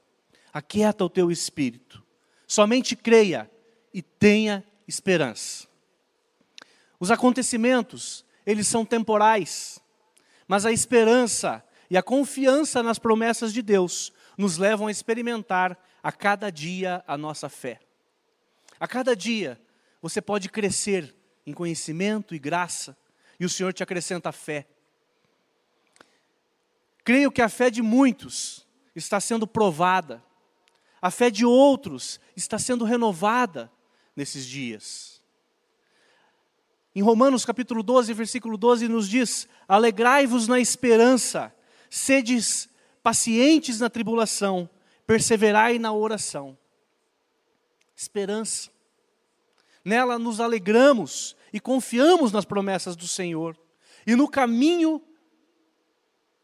aquieta 0.52 1.06
o 1.06 1.08
teu 1.08 1.30
espírito. 1.30 2.04
Somente 2.47 2.94
creia 2.94 3.50
e 3.94 4.02
tenha 4.02 4.62
esperança. 4.87 5.66
Os 7.00 7.11
acontecimentos, 7.11 8.26
eles 8.44 8.66
são 8.66 8.85
temporais, 8.85 9.80
Mas 10.47 10.66
a 10.66 10.73
esperança 10.73 11.64
e 11.88 11.97
a 11.97 12.02
confiança 12.02 12.82
nas 12.82 12.99
promessas 12.99 13.54
de 13.54 13.62
Deus 13.62 14.12
nos 14.37 14.58
levam 14.58 14.87
a 14.87 14.90
experimentar 14.90 15.82
a 16.02 16.12
cada 16.12 16.50
dia 16.50 17.02
a 17.06 17.16
nossa 17.16 17.49
fé. 17.49 17.88
A 18.80 18.87
cada 18.87 19.14
dia 19.16 19.61
você 20.00 20.20
pode 20.20 20.49
crescer 20.49 21.14
em 21.47 21.52
conhecimento 21.52 22.35
e 22.35 22.38
graça, 22.38 22.97
e 23.40 23.44
o 23.44 23.49
Senhor 23.49 23.73
te 23.73 23.82
acrescenta 23.82 24.30
fé. 24.32 24.66
Creio 27.04 27.32
que 27.32 27.40
a 27.40 27.49
fé 27.49 27.70
de 27.70 27.80
muitos 27.80 28.66
está 28.94 29.18
sendo 29.20 29.47
provada, 29.47 30.23
a 31.00 31.11
fé 31.11 31.30
de 31.30 31.44
outros 31.44 32.20
está 32.37 32.58
sendo 32.58 32.85
renovada 32.85 33.70
nesses 34.14 34.44
dias. 34.44 35.23
Em 36.94 37.00
Romanos 37.00 37.44
capítulo 37.44 37.82
12, 37.82 38.12
versículo 38.12 38.58
12, 38.58 38.88
nos 38.88 39.08
diz: 39.08 39.49
Alegrai-vos 39.68 40.49
na 40.49 40.58
esperança, 40.58 41.54
sedes 41.88 42.68
pacientes 43.02 43.80
na 43.80 43.88
tribulação, 43.88 44.68
perseverai 45.06 45.78
na 45.78 45.92
oração. 45.92 46.58
Esperança. 47.99 48.71
Nela 49.85 50.21
nos 50.21 50.38
alegramos 50.38 51.37
e 51.52 51.59
confiamos 51.59 52.31
nas 52.31 52.45
promessas 52.45 52.95
do 52.95 53.09
Senhor. 53.09 53.59
E 54.07 54.14
no 54.14 54.28
caminho 54.28 55.02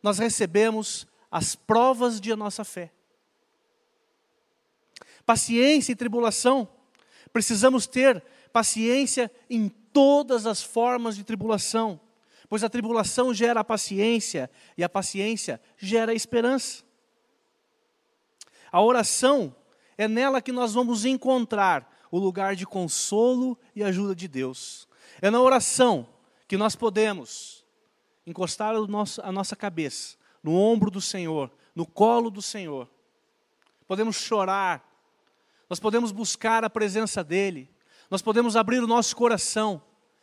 nós 0.03 0.19
recebemos 0.19 1.07
as 1.31 1.55
provas 1.55 2.21
de 2.21 2.35
nossa 2.35 2.65
fé. 2.65 2.93
Paciência 5.25 5.93
e 5.93 5.97
tribulação. 5.97 6.69
Precisamos 7.33 7.87
ter 7.87 8.21
paciência 8.53 9.31
em 9.49 9.69
todas 9.69 10.47
as 10.47 10.61
formas 10.61 11.15
de 11.15 11.23
tribulação, 11.23 12.01
pois 12.49 12.65
a 12.65 12.69
tribulação 12.69 13.33
gera 13.33 13.61
a 13.61 13.65
paciência 13.65 14.51
e 14.77 14.83
a 14.83 14.89
paciência 14.89 15.61
gera 15.79 16.11
a 16.11 16.15
esperança. 16.17 16.83
A 18.73 18.83
oração 18.83 19.55
é 19.97 20.09
nela 20.09 20.43
que 20.43 20.53
nós 20.53 20.75
vamos 20.75 21.05
encontrar 21.05 21.91
o 22.11 22.19
lugar 22.19 22.55
de 22.55 22.67
consolo 22.67 23.59
e 23.75 23.83
ajuda 23.83 24.15
de 24.15 24.29
Deus. 24.29 24.89
É 25.21 25.31
na 25.31 25.41
oração 25.41 26.07
que 26.47 26.57
nós 26.57 26.77
podemos 26.77 27.65
encostar 28.27 28.75
a 28.75 29.33
nossa 29.33 29.57
cabeça 29.57 30.17
no 30.43 30.55
ombro 30.55 30.91
do 30.91 31.01
Senhor, 31.01 31.51
no 31.75 31.87
colo 31.87 32.31
do 32.31 32.43
Senhor. 32.43 32.89
Podemos 33.87 34.17
chorar, 34.17 34.87
nós 35.69 35.81
podemos 35.81 36.13
buscar 36.13 36.65
a 36.65 36.71
presença 36.71 37.25
dEle, 37.25 37.69
nós 38.11 38.23
podemos 38.23 38.55
abrir 38.55 38.83
o 38.83 38.87
nosso 38.87 39.17
coração, 39.17 39.83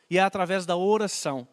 e 0.10 0.18
é 0.18 0.22
através 0.22 0.66
da 0.66 0.76
oração. 0.76 1.48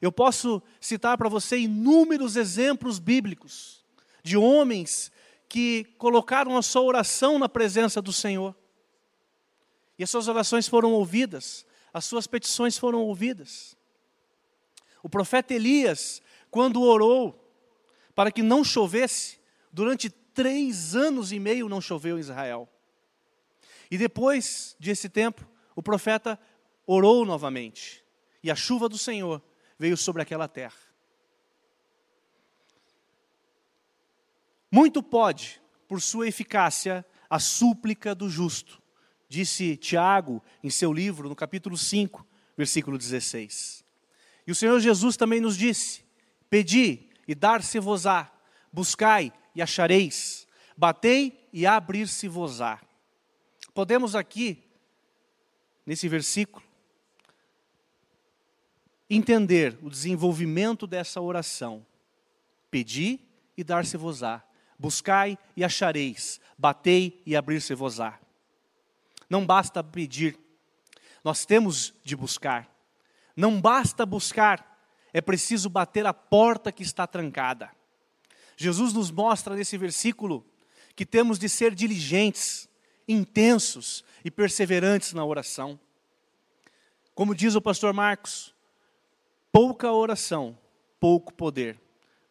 Eu 0.00 0.10
posso 0.10 0.62
citar 0.80 1.18
para 1.18 1.28
você 1.28 1.58
inúmeros 1.58 2.36
exemplos 2.36 2.98
bíblicos 2.98 3.84
de 4.22 4.36
homens 4.36 5.12
que 5.50 5.82
colocaram 5.98 6.56
a 6.56 6.62
sua 6.62 6.82
oração 6.82 7.36
na 7.36 7.48
presença 7.48 8.00
do 8.00 8.12
Senhor. 8.12 8.54
E 9.98 10.04
as 10.04 10.08
suas 10.08 10.28
orações 10.28 10.68
foram 10.68 10.92
ouvidas, 10.92 11.66
as 11.92 12.04
suas 12.04 12.28
petições 12.28 12.78
foram 12.78 13.00
ouvidas. 13.00 13.76
O 15.02 15.08
profeta 15.08 15.52
Elias, 15.52 16.22
quando 16.52 16.80
orou 16.80 17.36
para 18.14 18.30
que 18.30 18.44
não 18.44 18.62
chovesse, 18.62 19.40
durante 19.72 20.08
três 20.08 20.94
anos 20.94 21.32
e 21.32 21.40
meio 21.40 21.68
não 21.68 21.80
choveu 21.80 22.16
em 22.16 22.20
Israel. 22.20 22.68
E 23.90 23.98
depois 23.98 24.76
desse 24.78 25.08
tempo, 25.08 25.44
o 25.74 25.82
profeta 25.82 26.38
orou 26.86 27.26
novamente, 27.26 28.04
e 28.40 28.52
a 28.52 28.54
chuva 28.54 28.88
do 28.88 28.96
Senhor 28.96 29.42
veio 29.76 29.96
sobre 29.96 30.22
aquela 30.22 30.46
terra. 30.46 30.89
Muito 34.70 35.02
pode, 35.02 35.60
por 35.88 36.00
sua 36.00 36.28
eficácia, 36.28 37.04
a 37.28 37.38
súplica 37.38 38.14
do 38.14 38.28
justo, 38.28 38.80
disse 39.28 39.76
Tiago 39.76 40.42
em 40.62 40.70
seu 40.70 40.92
livro, 40.92 41.28
no 41.28 41.34
capítulo 41.34 41.76
5, 41.76 42.26
versículo 42.56 42.96
16. 42.96 43.84
E 44.46 44.52
o 44.52 44.54
Senhor 44.54 44.78
Jesus 44.80 45.16
também 45.16 45.40
nos 45.40 45.56
disse: 45.56 46.04
Pedi 46.48 47.08
e 47.26 47.34
dar-se-vos-á, 47.34 48.30
buscai 48.72 49.32
e 49.54 49.62
achareis, 49.62 50.46
batei 50.76 51.48
e 51.52 51.66
abrir-se-vos-á. 51.66 52.80
Podemos 53.74 54.14
aqui, 54.14 54.62
nesse 55.86 56.08
versículo, 56.08 56.64
entender 59.08 59.78
o 59.82 59.90
desenvolvimento 59.90 60.86
dessa 60.86 61.20
oração. 61.20 61.84
Pedi 62.70 63.20
e 63.56 63.64
dar-se-vos-á, 63.64 64.44
buscai 64.80 65.38
e 65.54 65.62
achareis, 65.62 66.40
batei 66.56 67.22
e 67.26 67.36
abrir-se-vos-á. 67.36 68.18
Não 69.28 69.44
basta 69.44 69.84
pedir, 69.84 70.38
nós 71.22 71.44
temos 71.44 71.92
de 72.02 72.16
buscar. 72.16 72.66
Não 73.36 73.60
basta 73.60 74.06
buscar, 74.06 74.82
é 75.12 75.20
preciso 75.20 75.68
bater 75.68 76.06
a 76.06 76.14
porta 76.14 76.72
que 76.72 76.82
está 76.82 77.06
trancada. 77.06 77.70
Jesus 78.56 78.94
nos 78.94 79.10
mostra 79.10 79.54
nesse 79.54 79.76
versículo 79.76 80.46
que 80.96 81.04
temos 81.04 81.38
de 81.38 81.48
ser 81.48 81.74
diligentes, 81.74 82.66
intensos 83.06 84.02
e 84.24 84.30
perseverantes 84.30 85.12
na 85.12 85.24
oração. 85.24 85.78
Como 87.14 87.34
diz 87.34 87.54
o 87.54 87.60
pastor 87.60 87.92
Marcos, 87.92 88.54
pouca 89.52 89.92
oração, 89.92 90.58
pouco 90.98 91.34
poder. 91.34 91.78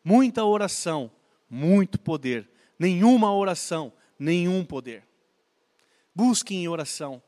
Muita 0.03 0.43
oração, 0.43 1.11
muito 1.49 1.99
poder. 1.99 2.49
Nenhuma 2.77 3.33
oração, 3.33 3.91
nenhum 4.17 4.63
poder. 4.63 5.03
Busquem 6.13 6.63
em 6.63 6.67
oração. 6.67 7.21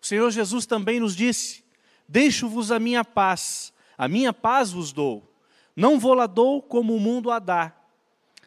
O 0.00 0.06
Senhor 0.06 0.30
Jesus 0.30 0.66
também 0.66 1.00
nos 1.00 1.14
disse: 1.14 1.64
Deixo-vos 2.08 2.70
a 2.70 2.78
minha 2.78 3.04
paz, 3.04 3.72
a 3.98 4.08
minha 4.08 4.32
paz 4.32 4.70
vos 4.72 4.92
dou. 4.92 5.34
Não 5.74 5.98
vou 5.98 6.14
lá 6.14 6.26
dou 6.26 6.62
como 6.62 6.94
o 6.94 7.00
mundo 7.00 7.30
a 7.30 7.38
dá. 7.38 7.76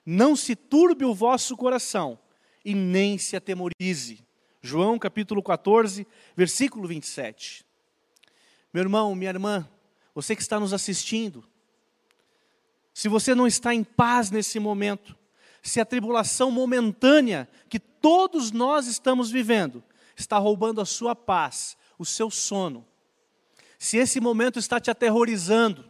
Não 0.05 0.35
se 0.35 0.55
turbe 0.55 1.05
o 1.05 1.13
vosso 1.13 1.55
coração 1.55 2.17
e 2.65 2.73
nem 2.73 3.17
se 3.17 3.35
atemorize. 3.35 4.25
João 4.61 4.97
capítulo 4.97 5.41
14, 5.41 6.07
versículo 6.35 6.87
27. 6.87 7.65
Meu 8.73 8.83
irmão, 8.83 9.15
minha 9.15 9.29
irmã, 9.29 9.67
você 10.13 10.35
que 10.35 10.41
está 10.41 10.59
nos 10.59 10.73
assistindo, 10.73 11.47
se 12.99 13.07
você 13.07 13.33
não 13.33 13.47
está 13.47 13.73
em 13.73 13.81
paz 13.81 14.29
nesse 14.29 14.59
momento, 14.59 15.15
se 15.63 15.79
a 15.79 15.85
tribulação 15.85 16.51
momentânea 16.51 17.47
que 17.69 17.79
todos 17.79 18.51
nós 18.51 18.87
estamos 18.87 19.31
vivendo 19.31 19.81
está 20.17 20.37
roubando 20.37 20.81
a 20.81 20.85
sua 20.85 21.15
paz, 21.15 21.77
o 21.97 22.03
seu 22.03 22.29
sono, 22.29 22.85
se 23.77 23.95
esse 23.95 24.19
momento 24.19 24.59
está 24.59 24.81
te 24.81 24.91
aterrorizando, 24.91 25.85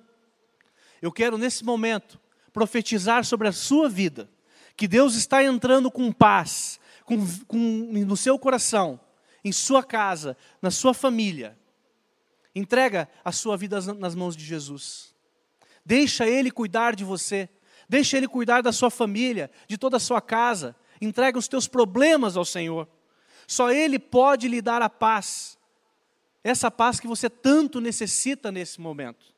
eu 1.02 1.12
quero 1.12 1.36
nesse 1.36 1.66
momento 1.66 2.20
profetizar 2.54 3.26
sobre 3.26 3.48
a 3.48 3.52
sua 3.52 3.90
vida, 3.90 4.30
que 4.78 4.88
Deus 4.88 5.16
está 5.16 5.44
entrando 5.44 5.90
com 5.90 6.12
paz, 6.12 6.80
com, 7.06 7.18
com, 7.48 7.58
no 7.58 8.16
seu 8.16 8.38
coração, 8.38 9.00
em 9.44 9.52
sua 9.52 9.82
casa, 9.82 10.38
na 10.62 10.70
sua 10.70 10.94
família. 10.94 11.58
Entrega 12.54 13.10
a 13.26 13.32
sua 13.32 13.58
vida 13.58 13.82
nas 13.96 14.14
mãos 14.14 14.38
de 14.38 14.46
Jesus. 14.46 15.09
Deixa 15.90 16.28
Ele 16.28 16.52
cuidar 16.52 16.96
de 16.96 17.04
você. 17.04 17.50
Deixa 17.90 18.16
Ele 18.16 18.28
cuidar 18.28 18.62
da 18.62 18.72
sua 18.72 18.92
família, 18.92 19.50
de 19.68 19.76
toda 19.76 19.98
a 19.98 20.00
sua 20.00 20.22
casa. 20.22 20.76
Entrega 21.02 21.40
os 21.40 21.48
teus 21.48 21.68
problemas 21.68 22.38
ao 22.38 22.46
Senhor. 22.46 22.88
Só 23.48 23.72
Ele 23.72 23.98
pode 23.98 24.48
lhe 24.48 24.62
dar 24.62 24.84
a 24.84 24.90
paz. 24.90 25.58
Essa 26.44 26.70
paz 26.70 27.00
que 27.00 27.08
você 27.08 27.28
tanto 27.28 27.82
necessita 27.82 28.52
nesse 28.52 28.80
momento. 28.80 29.34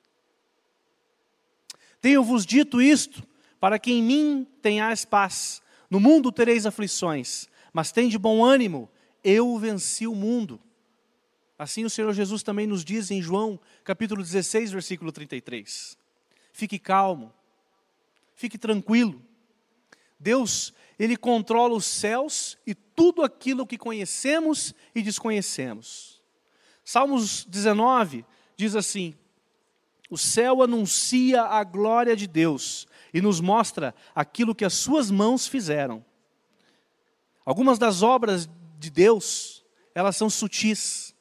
Tenho-vos 2.02 2.46
dito 2.46 2.82
isto, 2.82 3.26
para 3.58 3.80
que 3.80 3.94
em 3.94 4.04
mim 4.04 4.46
tenhais 4.62 5.06
paz. 5.06 5.62
No 5.90 6.02
mundo 6.02 6.34
tereis 6.34 6.66
aflições, 6.66 7.48
mas 7.72 7.94
tem 7.94 8.10
de 8.10 8.18
bom 8.18 8.44
ânimo, 8.44 8.90
eu 9.24 9.58
venci 9.58 10.06
o 10.06 10.14
mundo. 10.14 10.60
Assim 11.58 11.86
o 11.86 11.90
Senhor 11.90 12.12
Jesus 12.12 12.44
também 12.44 12.68
nos 12.68 12.84
diz 12.84 13.10
em 13.10 13.22
João, 13.22 13.58
capítulo 13.86 14.22
16, 14.22 14.74
versículo 14.74 15.14
33. 15.14 16.01
Fique 16.52 16.78
calmo, 16.78 17.34
fique 18.36 18.58
tranquilo. 18.58 19.22
Deus, 20.20 20.74
Ele 21.00 21.18
controla 21.18 21.76
os 21.76 21.86
céus 21.86 22.58
e 22.66 22.76
tudo 22.76 23.24
aquilo 23.24 23.66
que 23.66 23.78
conhecemos 23.78 24.76
e 24.94 25.02
desconhecemos. 25.02 26.22
Salmos 26.84 27.46
19 27.46 28.26
diz 28.56 28.76
assim: 28.76 29.16
O 30.10 30.18
céu 30.18 30.62
anuncia 30.62 31.44
a 31.44 31.64
glória 31.64 32.16
de 32.16 32.28
Deus 32.28 32.88
e 33.14 33.22
nos 33.22 33.40
mostra 33.40 33.96
aquilo 34.14 34.56
que 34.56 34.66
as 34.66 34.74
suas 34.74 35.10
mãos 35.10 35.48
fizeram. 35.48 36.06
Algumas 37.46 37.80
das 37.80 38.04
obras 38.04 38.48
de 38.78 38.90
Deus, 38.90 39.66
elas 39.96 40.16
são 40.16 40.30
sutis, 40.30 41.16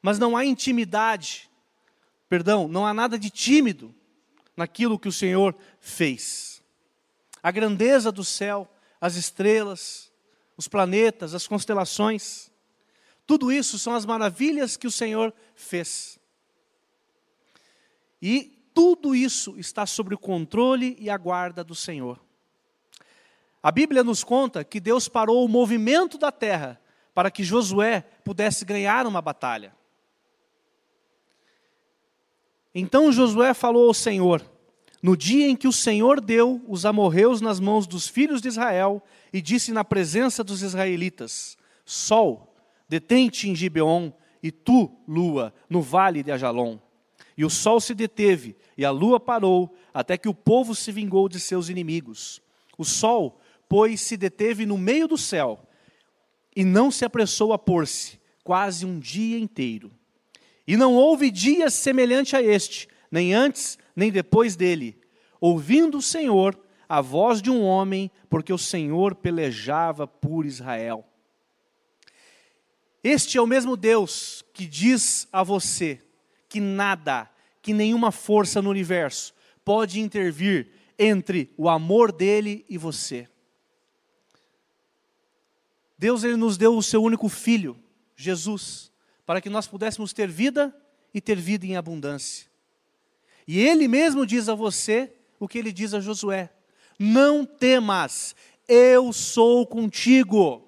mas 0.00 0.18
não 0.18 0.36
há 0.36 0.44
intimidade, 0.44 1.50
perdão, 2.28 2.68
não 2.68 2.86
há 2.86 2.94
nada 2.94 3.18
de 3.18 3.30
tímido 3.30 3.94
naquilo 4.56 4.98
que 4.98 5.08
o 5.08 5.12
Senhor 5.12 5.54
fez. 5.78 6.62
A 7.42 7.50
grandeza 7.50 8.10
do 8.10 8.24
céu, 8.24 8.68
as 9.00 9.16
estrelas, 9.16 10.10
os 10.56 10.66
planetas, 10.66 11.34
as 11.34 11.46
constelações, 11.46 12.50
tudo 13.26 13.52
isso 13.52 13.78
são 13.78 13.94
as 13.94 14.06
maravilhas 14.06 14.76
que 14.76 14.86
o 14.86 14.90
Senhor 14.90 15.34
fez. 15.54 16.18
E 18.22 18.56
tudo 18.72 19.14
isso 19.14 19.58
está 19.58 19.84
sob 19.84 20.14
o 20.14 20.18
controle 20.18 20.96
e 20.98 21.10
a 21.10 21.16
guarda 21.16 21.62
do 21.62 21.74
Senhor. 21.74 22.20
A 23.62 23.72
Bíblia 23.72 24.04
nos 24.04 24.22
conta 24.22 24.62
que 24.62 24.78
Deus 24.78 25.08
parou 25.08 25.44
o 25.44 25.48
movimento 25.48 26.16
da 26.16 26.30
terra 26.30 26.80
para 27.12 27.30
que 27.30 27.42
Josué 27.42 28.02
pudesse 28.22 28.64
ganhar 28.64 29.06
uma 29.06 29.20
batalha. 29.20 29.74
Então 32.78 33.10
Josué 33.10 33.54
falou 33.54 33.88
ao 33.88 33.94
Senhor: 33.94 34.44
No 35.02 35.16
dia 35.16 35.48
em 35.48 35.56
que 35.56 35.66
o 35.66 35.72
Senhor 35.72 36.20
deu 36.20 36.62
os 36.68 36.84
amorreus 36.84 37.40
nas 37.40 37.58
mãos 37.58 37.86
dos 37.86 38.06
filhos 38.06 38.42
de 38.42 38.48
Israel, 38.48 39.02
e 39.32 39.40
disse 39.40 39.72
na 39.72 39.82
presença 39.82 40.44
dos 40.44 40.60
israelitas: 40.60 41.56
Sol, 41.86 42.54
detente 42.86 43.48
em 43.48 43.56
Gibeon, 43.56 44.12
e 44.42 44.52
tu, 44.52 44.94
lua, 45.08 45.54
no 45.70 45.80
vale 45.80 46.22
de 46.22 46.30
Ajalon. 46.30 46.78
E 47.34 47.46
o 47.46 47.50
sol 47.50 47.80
se 47.80 47.94
deteve, 47.94 48.54
e 48.76 48.84
a 48.84 48.90
lua 48.90 49.18
parou, 49.18 49.74
até 49.94 50.18
que 50.18 50.28
o 50.28 50.34
povo 50.34 50.74
se 50.74 50.92
vingou 50.92 51.30
de 51.30 51.40
seus 51.40 51.70
inimigos. 51.70 52.42
O 52.76 52.84
sol, 52.84 53.40
pois, 53.70 54.02
se 54.02 54.18
deteve 54.18 54.66
no 54.66 54.76
meio 54.76 55.08
do 55.08 55.16
céu, 55.16 55.66
e 56.54 56.62
não 56.62 56.90
se 56.90 57.06
apressou 57.06 57.54
a 57.54 57.58
pôr-se, 57.58 58.20
quase 58.44 58.84
um 58.84 58.98
dia 58.98 59.38
inteiro. 59.38 59.90
E 60.66 60.76
não 60.76 60.94
houve 60.94 61.30
dia 61.30 61.70
semelhante 61.70 62.34
a 62.34 62.42
este, 62.42 62.88
nem 63.10 63.32
antes, 63.32 63.78
nem 63.94 64.10
depois 64.10 64.56
dele, 64.56 64.98
ouvindo 65.40 65.98
o 65.98 66.02
Senhor 66.02 66.58
a 66.88 67.00
voz 67.00 67.40
de 67.40 67.50
um 67.50 67.62
homem, 67.62 68.10
porque 68.28 68.52
o 68.52 68.58
Senhor 68.58 69.14
pelejava 69.14 70.06
por 70.06 70.44
Israel. 70.44 71.04
Este 73.02 73.38
é 73.38 73.40
o 73.40 73.46
mesmo 73.46 73.76
Deus 73.76 74.44
que 74.52 74.66
diz 74.66 75.28
a 75.32 75.42
você 75.42 76.02
que 76.48 76.60
nada, 76.60 77.30
que 77.62 77.72
nenhuma 77.72 78.10
força 78.10 78.62
no 78.62 78.70
universo 78.70 79.34
pode 79.64 80.00
intervir 80.00 80.70
entre 80.98 81.52
o 81.56 81.68
amor 81.68 82.10
dele 82.10 82.64
e 82.68 82.78
você. 82.78 83.28
Deus 85.98 86.24
ele 86.24 86.36
nos 86.36 86.56
deu 86.56 86.76
o 86.76 86.82
seu 86.82 87.02
único 87.02 87.28
filho, 87.28 87.76
Jesus, 88.14 88.92
para 89.26 89.40
que 89.40 89.50
nós 89.50 89.66
pudéssemos 89.66 90.12
ter 90.12 90.28
vida 90.28 90.74
e 91.12 91.20
ter 91.20 91.36
vida 91.36 91.66
em 91.66 91.76
abundância. 91.76 92.46
E 93.46 93.58
ele 93.60 93.88
mesmo 93.88 94.24
diz 94.24 94.48
a 94.48 94.54
você 94.54 95.12
o 95.38 95.48
que 95.48 95.58
ele 95.58 95.72
diz 95.72 95.92
a 95.92 96.00
Josué: 96.00 96.50
Não 96.98 97.44
temas, 97.44 98.34
eu 98.68 99.12
sou 99.12 99.66
contigo. 99.66 100.62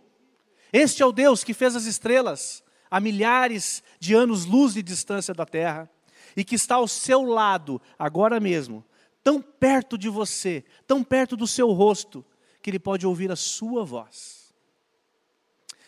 Este 0.73 1.03
é 1.03 1.07
o 1.07 1.13
Deus 1.13 1.43
que 1.43 1.55
fez 1.55 1.75
as 1.77 1.85
estrelas 1.85 2.63
a 2.91 3.01
milhares 3.01 3.83
de 4.01 4.15
anos-luz 4.15 4.75
de 4.75 4.83
distância 4.83 5.35
da 5.35 5.47
terra 5.47 5.89
e 6.37 6.45
que 6.45 6.55
está 6.55 6.77
ao 6.77 6.89
seu 6.89 7.23
lado 7.23 7.81
agora 7.99 8.41
mesmo, 8.41 8.85
tão 9.23 9.41
perto 9.41 9.99
de 9.99 10.09
você, 10.09 10.65
tão 10.87 11.03
perto 11.03 11.37
do 11.37 11.47
seu 11.47 11.71
rosto, 11.73 12.25
que 12.63 12.71
ele 12.71 12.79
pode 12.79 13.07
ouvir 13.07 13.31
a 13.31 13.37
sua 13.37 13.85
voz. 13.85 14.55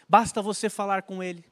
Basta 0.09 0.43
você 0.43 0.69
falar 0.69 1.03
com 1.03 1.23
ele. 1.23 1.45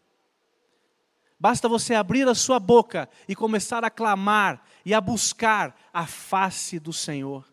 Basta 1.41 1.69
você 1.69 1.95
abrir 1.95 2.27
a 2.27 2.35
sua 2.35 2.59
boca 2.59 3.09
e 3.29 3.35
começar 3.35 3.85
a 3.85 3.91
clamar 3.91 4.63
e 4.85 4.93
a 4.93 5.01
buscar 5.01 5.77
a 5.93 6.07
face 6.07 6.81
do 6.81 6.93
Senhor. 6.93 7.47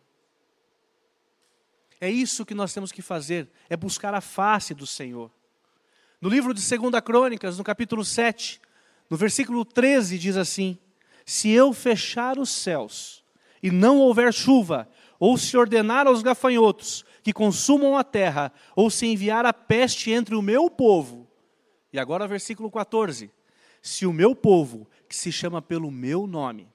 É 2.02 2.10
isso 2.10 2.45
que 2.45 2.56
nós 2.56 2.74
temos 2.74 2.91
que 2.91 3.02
fazer, 3.02 3.50
é 3.69 3.78
buscar 3.78 4.13
a 4.13 4.21
face 4.21 4.74
do 4.74 4.88
Senhor. 4.88 5.32
No 6.19 6.30
livro 6.30 6.54
de 6.54 6.62
2 6.67 7.02
Crônicas, 7.02 7.58
no 7.58 7.63
capítulo 7.63 8.04
7, 8.04 8.60
no 9.10 9.15
versículo 9.17 9.63
13, 9.63 10.17
diz 10.17 10.36
assim: 10.36 10.78
Se 11.26 11.50
eu 11.52 11.71
fechar 11.71 12.39
os 12.39 12.50
céus 12.50 13.24
e 13.62 13.69
não 13.69 14.00
houver 14.00 14.34
chuva, 14.34 14.89
ou 15.19 15.38
se 15.38 15.56
ordenar 15.56 16.08
aos 16.08 16.24
gafanhotos 16.24 17.06
que 17.24 17.32
consumam 17.32 17.98
a 17.98 18.04
terra, 18.04 18.52
ou 18.76 18.89
se 18.89 19.06
enviar 19.06 19.45
a 19.45 19.54
peste 19.54 20.12
entre 20.12 20.36
o 20.36 20.41
meu 20.41 20.69
povo. 20.69 21.28
E 21.93 22.00
agora, 22.00 22.28
versículo 22.28 22.69
14: 22.71 23.32
se 23.86 24.04
o 24.08 24.12
meu 24.12 24.36
povo, 24.36 24.88
que 25.08 25.15
se 25.15 25.32
chama 25.32 25.62
pelo 25.62 25.91
meu 25.91 26.26
nome, 26.26 26.67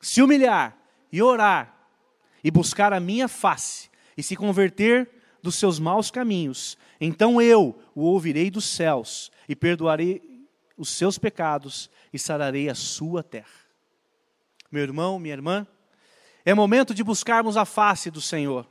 se 0.00 0.20
humilhar 0.20 0.76
e 1.12 1.22
orar, 1.22 1.72
e 2.42 2.50
buscar 2.50 2.92
a 2.92 2.98
minha 2.98 3.28
face, 3.28 3.88
e 4.16 4.24
se 4.24 4.34
converter 4.34 5.08
dos 5.40 5.54
seus 5.54 5.78
maus 5.78 6.10
caminhos, 6.10 6.76
então 7.00 7.40
eu 7.40 7.80
o 7.94 8.02
ouvirei 8.02 8.50
dos 8.50 8.64
céus, 8.64 9.30
e 9.48 9.54
perdoarei 9.54 10.20
os 10.76 10.88
seus 10.88 11.16
pecados, 11.16 11.88
e 12.12 12.18
sararei 12.18 12.68
a 12.68 12.74
sua 12.74 13.22
terra. 13.22 13.46
Meu 14.68 14.82
irmão, 14.82 15.16
minha 15.20 15.34
irmã, 15.34 15.64
é 16.44 16.52
momento 16.52 16.92
de 16.92 17.04
buscarmos 17.04 17.56
a 17.56 17.64
face 17.64 18.10
do 18.10 18.20
Senhor, 18.20 18.68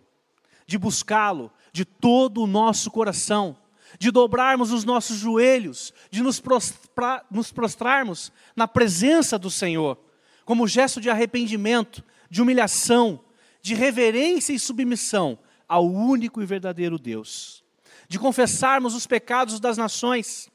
de 0.65 0.77
buscá-lo 0.77 1.49
de 1.71 1.85
todo 1.85 2.43
o 2.43 2.47
nosso 2.47 2.91
coração 2.91 3.57
de 3.99 4.11
dobrarmos 4.11 4.71
os 4.71 4.83
nossos 4.83 5.17
joelhos, 5.17 5.93
de 6.11 6.21
nos, 6.21 6.39
prostrar, 6.39 7.25
nos 7.31 7.51
prostrarmos 7.51 8.31
na 8.55 8.67
presença 8.67 9.37
do 9.37 9.49
Senhor, 9.49 9.97
como 10.45 10.67
gesto 10.67 11.01
de 11.01 11.09
arrependimento, 11.09 12.03
de 12.29 12.41
humilhação, 12.41 13.19
de 13.61 13.73
reverência 13.73 14.53
e 14.53 14.59
submissão 14.59 15.37
ao 15.67 15.85
único 15.85 16.41
e 16.41 16.45
verdadeiro 16.45 16.97
Deus, 16.97 17.63
de 18.07 18.17
confessarmos 18.17 18.95
os 18.95 19.05
pecados 19.05 19.59
das 19.59 19.77
nações, 19.77 20.49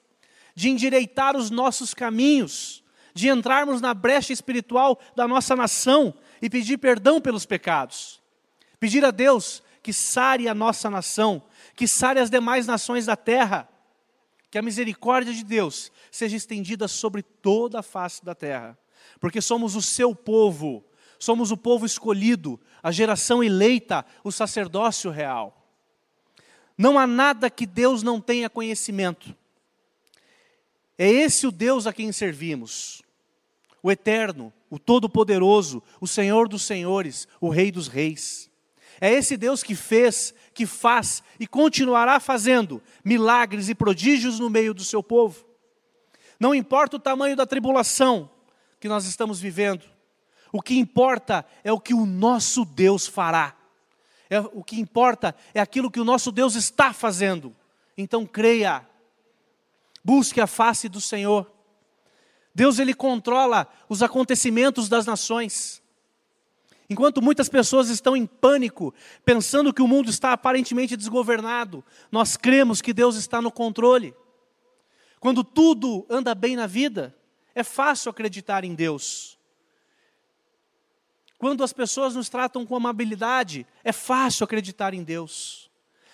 de 0.55 0.71
endireitar 0.71 1.37
os 1.37 1.51
nossos 1.51 1.93
caminhos, 1.93 2.83
de 3.15 3.29
entrarmos 3.29 3.81
na 3.81 3.93
brecha 3.93 4.33
espiritual 4.33 4.99
da 5.15 5.29
nossa 5.29 5.55
nação 5.55 6.15
e 6.41 6.49
pedir 6.49 6.79
perdão 6.79 7.21
pelos 7.21 7.45
pecados, 7.45 8.21
pedir 8.81 9.05
a 9.05 9.11
Deus 9.11 9.63
que 9.83 9.93
sare 9.93 10.49
a 10.49 10.55
nossa 10.55 10.89
nação, 10.89 11.43
que 11.75 11.89
sare 11.89 12.21
as 12.21 12.31
demais 12.31 12.67
nações 12.67 13.07
da 13.07 13.17
terra, 13.17 13.69
que 14.51 14.59
a 14.59 14.63
misericórdia 14.63 15.33
de 15.33 15.43
Deus 15.43 15.91
seja 16.11 16.37
estendida 16.37 16.87
sobre 16.87 17.23
toda 17.23 17.81
a 17.81 17.83
face 17.83 18.25
da 18.25 18.35
terra, 18.35 18.79
porque 19.19 19.41
somos 19.41 19.75
o 19.75 19.83
seu 19.83 20.15
povo, 20.15 20.85
somos 21.19 21.51
o 21.51 21.57
povo 21.57 21.87
escolhido, 21.87 22.61
a 22.83 22.91
geração 22.91 23.43
eleita, 23.43 24.05
o 24.23 24.31
sacerdócio 24.31 25.11
real. 25.11 25.67
Não 26.77 26.99
há 26.99 27.07
nada 27.07 27.49
que 27.49 27.65
Deus 27.65 28.03
não 28.03 28.21
tenha 28.21 28.51
conhecimento. 28.51 29.35
É 30.99 31.09
esse 31.09 31.47
o 31.47 31.51
Deus 31.51 31.87
a 31.87 31.93
quem 31.93 32.13
servimos, 32.13 33.03
o 33.83 33.91
Eterno, 33.91 34.53
o 34.69 34.79
Todo-Poderoso, 34.79 35.83
o 36.01 36.07
Senhor 36.07 36.49
dos 36.49 36.63
Senhores, 36.63 37.27
o 37.41 37.49
Rei 37.49 37.71
dos 37.71 37.89
Reis. 37.89 38.51
É 39.01 39.11
esse 39.11 39.37
Deus 39.37 39.63
que 39.63 39.75
fez, 39.75 40.35
que 40.55 40.67
faz 40.67 41.23
e 41.39 41.47
continuará 41.47 42.21
fazendo 42.21 42.83
milagres 43.05 43.69
e 43.69 43.75
prodígios 43.75 44.39
no 44.39 44.51
meio 44.51 44.75
do 44.75 44.85
seu 44.85 45.03
povo. 45.03 45.45
Não 46.39 46.55
importa 46.55 46.97
o 46.97 47.01
tamanho 47.01 47.37
da 47.37 47.47
tribulação 47.47 48.31
que 48.81 48.89
nós 48.89 49.05
estamos 49.07 49.41
vivendo, 49.41 49.85
o 50.53 50.61
que 50.61 50.79
importa 50.79 51.47
é 51.65 51.73
o 51.73 51.81
que 51.81 51.95
o 51.95 52.05
nosso 52.05 52.65
Deus 52.65 53.07
fará. 53.07 53.57
É, 54.29 54.41
o 54.41 54.63
que 54.63 54.81
importa 54.81 55.35
é 55.55 55.61
aquilo 55.61 55.91
que 55.91 56.01
o 56.01 56.05
nosso 56.05 56.33
Deus 56.33 56.55
está 56.55 56.93
fazendo. 56.93 57.55
Então 57.97 58.27
creia, 58.27 58.87
busque 60.05 60.41
a 60.41 60.47
face 60.47 60.89
do 60.89 61.01
Senhor. 61.01 61.51
Deus 62.55 62.79
ele 62.79 62.95
controla 62.95 63.67
os 63.89 64.03
acontecimentos 64.03 64.89
das 64.89 65.07
nações. 65.07 65.82
Enquanto 66.93 67.23
muitas 67.23 67.49
pessoas 67.49 67.89
estão 67.89 68.15
em 68.15 68.27
pânico, 68.27 68.95
pensando 69.25 69.73
que 69.73 69.81
o 69.81 69.89
mundo 69.89 70.11
está 70.11 70.35
aparentemente 70.35 70.95
desgovernado, 70.95 71.83
nós 72.11 72.37
cremos 72.37 72.83
que 72.83 72.93
Deus 72.93 73.17
está 73.17 73.41
no 73.41 73.51
controle. 73.51 74.15
Quando 75.19 75.43
tudo 75.43 76.07
anda 76.11 76.35
bem 76.35 76.55
na 76.55 76.67
vida, 76.67 77.17
é 77.55 77.63
fácil 77.63 78.11
acreditar 78.11 78.63
em 78.63 78.75
Deus. 78.75 79.39
Quando 81.39 81.65
as 81.65 81.73
pessoas 81.73 82.15
nos 82.15 82.29
tratam 82.29 82.67
com 82.67 82.77
amabilidade, 82.77 83.67
é 83.83 83.91
fácil 83.91 84.45
acreditar 84.45 84.93
em 84.93 85.03
Deus. 85.03 85.71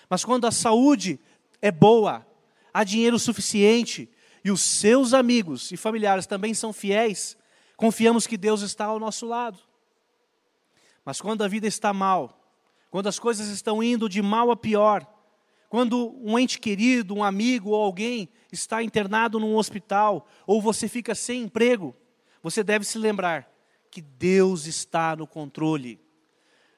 Mas 0.09 0.25
quando 0.25 0.47
a 0.47 0.53
saúde 0.53 1.19
é 1.61 1.73
boa, 1.73 2.25
há 2.73 2.85
dinheiro 2.85 3.19
suficiente 3.19 4.09
e 4.45 4.51
os 4.53 4.61
seus 4.61 5.13
amigos 5.13 5.73
e 5.73 5.77
familiares 5.77 6.25
também 6.25 6.55
são 6.55 6.73
fiéis, 6.73 7.37
confiamos 7.77 8.29
que 8.29 8.37
Deus 8.37 8.63
está 8.63 8.85
ao 8.85 9.01
nosso 9.01 9.27
lado. 9.27 9.68
Mas 11.09 11.23
quando 11.23 11.43
a 11.43 11.49
vida 11.49 11.67
está 11.67 11.91
mal, 11.91 12.39
quando 12.91 13.07
as 13.07 13.19
coisas 13.19 13.49
estão 13.49 13.83
indo 13.83 14.11
de 14.11 14.21
mal 14.21 14.51
a 14.51 14.57
pior, 14.59 15.07
quando 15.71 16.15
um 16.23 16.39
ente 16.39 16.59
querido, 16.59 17.15
um 17.15 17.25
amigo 17.25 17.71
ou 17.71 17.83
alguém 17.83 18.29
está 18.53 18.83
internado 18.83 19.41
num 19.41 19.57
hospital, 19.57 20.29
ou 20.47 20.61
você 20.61 20.87
fica 20.87 21.15
sem 21.15 21.45
emprego, 21.45 21.97
você 22.43 22.63
deve 22.63 22.85
se 22.85 22.99
lembrar 22.99 23.51
que 23.91 24.03
Deus 24.03 24.67
está 24.67 25.17
no 25.17 25.27
controle. 25.27 25.99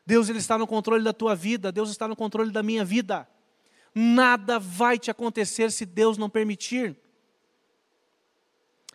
Deus 0.06 0.28
ele 0.28 0.38
está 0.38 0.56
no 0.56 0.64
controle 0.64 1.02
da 1.02 1.12
tua 1.12 1.34
vida, 1.34 1.72
Deus 1.72 1.90
está 1.90 2.06
no 2.06 2.14
controle 2.14 2.52
da 2.52 2.62
minha 2.62 2.84
vida. 2.84 3.28
Nada 3.92 4.60
vai 4.60 4.96
te 4.96 5.10
acontecer 5.10 5.72
se 5.72 5.84
Deus 5.84 6.16
não 6.16 6.30
permitir. 6.30 6.96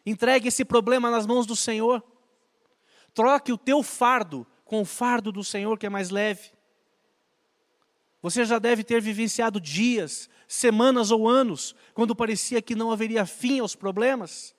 Entregue 0.05 0.47
esse 0.47 0.63
problema 0.63 1.11
nas 1.11 1.27
mãos 1.27 1.45
do 1.45 1.57
Senhor. 1.57 2.01
Troque 3.13 3.51
o 3.51 3.57
teu 3.57 3.83
fardo 3.83 4.47
com 4.65 4.82
o 4.82 4.86
fardo 4.86 5.32
do 5.32 5.43
Senhor, 5.43 5.78
que 5.78 5.86
é 5.86 5.89
mais 5.89 6.10
leve. 6.10 6.51
Você 8.21 8.43
já 8.43 8.58
deve 8.58 8.84
ter 8.84 8.99
vivenciado 8.99 9.62
dias, 9.62 10.28
semanas 10.47 11.12
ou 11.12 11.30
anos, 11.30 11.75
quando 11.93 12.15
parecia 12.15 12.62
que 12.62 12.75
não 12.75 12.91
haveria 12.91 13.25
fim 13.25 13.60
aos 13.60 13.75
problemas. 13.75 14.56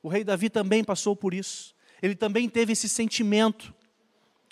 O 0.00 0.08
rei 0.08 0.22
Davi 0.22 0.48
também 0.48 0.84
passou 0.84 1.16
por 1.16 1.34
isso. 1.34 1.74
Ele 2.00 2.14
também 2.14 2.48
teve 2.48 2.72
esse 2.72 2.88
sentimento 2.88 3.74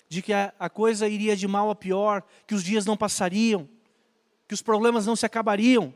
de 0.09 0.21
que 0.21 0.33
a, 0.33 0.53
a 0.59 0.69
coisa 0.69 1.07
iria 1.07 1.35
de 1.35 1.47
mal 1.47 1.69
a 1.69 1.75
pior, 1.75 2.23
que 2.45 2.53
os 2.53 2.63
dias 2.63 2.85
não 2.85 2.97
passariam, 2.97 3.67
que 4.47 4.53
os 4.53 4.61
problemas 4.61 5.05
não 5.05 5.15
se 5.15 5.25
acabariam. 5.25 5.93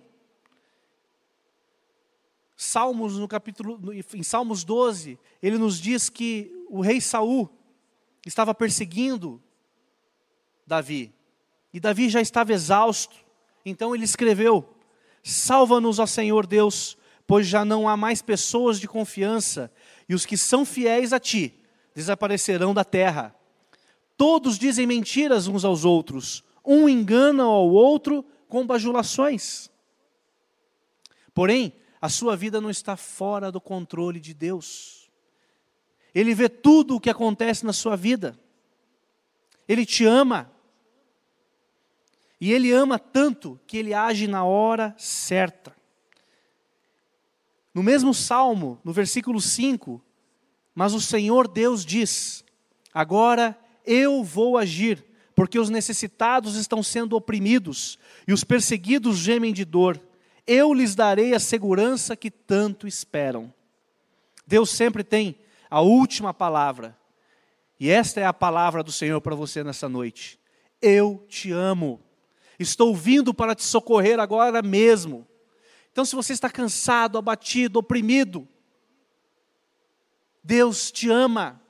Salmos 2.56 3.18
no 3.18 3.28
capítulo 3.28 3.94
em 3.94 4.24
Salmos 4.24 4.64
12, 4.64 5.20
ele 5.42 5.58
nos 5.58 5.80
diz 5.80 6.10
que 6.10 6.66
o 6.70 6.80
rei 6.80 7.02
Saul 7.02 7.50
estava 8.26 8.54
perseguindo 8.54 9.42
Davi. 10.66 11.14
E 11.74 11.80
Davi 11.80 12.10
já 12.10 12.22
estava 12.22 12.54
exausto. 12.54 13.16
Então 13.66 13.96
ele 13.96 14.06
escreveu: 14.06 14.68
Salva-nos, 15.24 16.00
ó 16.00 16.06
Senhor 16.06 16.46
Deus, 16.46 16.98
pois 17.28 17.48
já 17.48 17.64
não 17.64 17.88
há 17.88 17.96
mais 17.96 18.22
pessoas 18.22 18.80
de 18.80 18.88
confiança, 18.88 19.72
e 20.08 20.16
os 20.16 20.26
que 20.26 20.38
são 20.38 20.66
fiéis 20.66 21.14
a 21.14 21.20
ti 21.20 21.54
desaparecerão 21.94 22.74
da 22.74 22.84
terra. 22.84 23.36
Todos 24.18 24.58
dizem 24.58 24.86
mentiras 24.86 25.48
uns 25.48 25.66
aos 25.66 25.84
outros, 25.84 26.44
um 26.66 26.88
engana 26.88 27.44
ao 27.44 27.70
outro 27.70 28.24
com 28.48 28.66
bajulações. 28.66 29.70
Porém, 31.34 31.74
a 32.02 32.10
sua 32.10 32.36
vida 32.36 32.60
não 32.60 32.70
está 32.70 32.98
fora 32.98 33.52
do 33.52 33.62
controle 33.62 34.20
de 34.20 34.34
Deus. 34.34 35.01
Ele 36.14 36.34
vê 36.36 36.50
tudo 36.50 36.96
o 36.96 37.00
que 37.00 37.10
acontece 37.10 37.66
na 37.66 37.74
sua 37.74 37.96
vida. 37.96 38.38
Ele 39.68 39.86
te 39.86 40.06
ama. 40.06 40.52
E 42.40 42.52
ele 42.52 42.72
ama 42.72 42.98
tanto 43.00 43.60
que 43.66 43.78
ele 43.78 43.94
age 43.94 44.28
na 44.28 44.44
hora 44.44 44.94
certa. 44.98 45.76
No 47.74 47.82
mesmo 47.82 48.14
salmo, 48.14 48.80
no 48.84 48.92
versículo 48.92 49.40
5, 49.40 50.04
mas 50.76 50.94
o 50.94 51.00
Senhor 51.00 51.48
Deus 51.48 51.86
diz: 51.86 52.44
Agora 52.94 53.58
eu 53.86 54.24
vou 54.24 54.58
agir, 54.58 55.06
porque 55.36 55.58
os 55.58 55.70
necessitados 55.70 56.56
estão 56.56 56.84
sendo 56.84 57.16
oprimidos 57.16 57.98
e 58.28 58.34
os 58.34 58.44
perseguidos 58.44 59.18
gemem 59.18 59.54
de 59.54 59.64
dor. 59.64 60.02
Eu 60.46 60.74
lhes 60.74 60.96
darei 60.96 61.34
a 61.34 61.40
segurança 61.40 62.16
que 62.16 62.30
tanto 62.30 62.88
esperam. 62.88 63.54
Deus 64.46 64.70
sempre 64.72 65.04
tem 65.04 65.38
a 65.72 65.80
última 65.80 66.34
palavra. 66.34 66.98
E 67.80 67.90
esta 67.90 68.20
é 68.20 68.26
a 68.26 68.34
palavra 68.34 68.84
do 68.84 68.92
Senhor 68.92 69.22
para 69.22 69.34
você 69.34 69.64
nessa 69.64 69.88
noite. 69.88 70.38
Eu 70.82 71.26
te 71.30 71.52
amo. 71.52 72.02
Estou 72.60 72.94
vindo 72.94 73.34
para 73.34 73.56
te 73.56 73.64
socorrer 73.64 74.20
agora 74.20 74.62
mesmo. 74.62 75.26
Então, 75.92 76.04
se 76.04 76.16
você 76.16 76.34
está 76.34 76.50
cansado, 76.50 77.18
abatido, 77.18 77.80
oprimido, 77.80 78.48
Deus 80.44 80.92
te 80.92 81.10
ama 81.10 81.62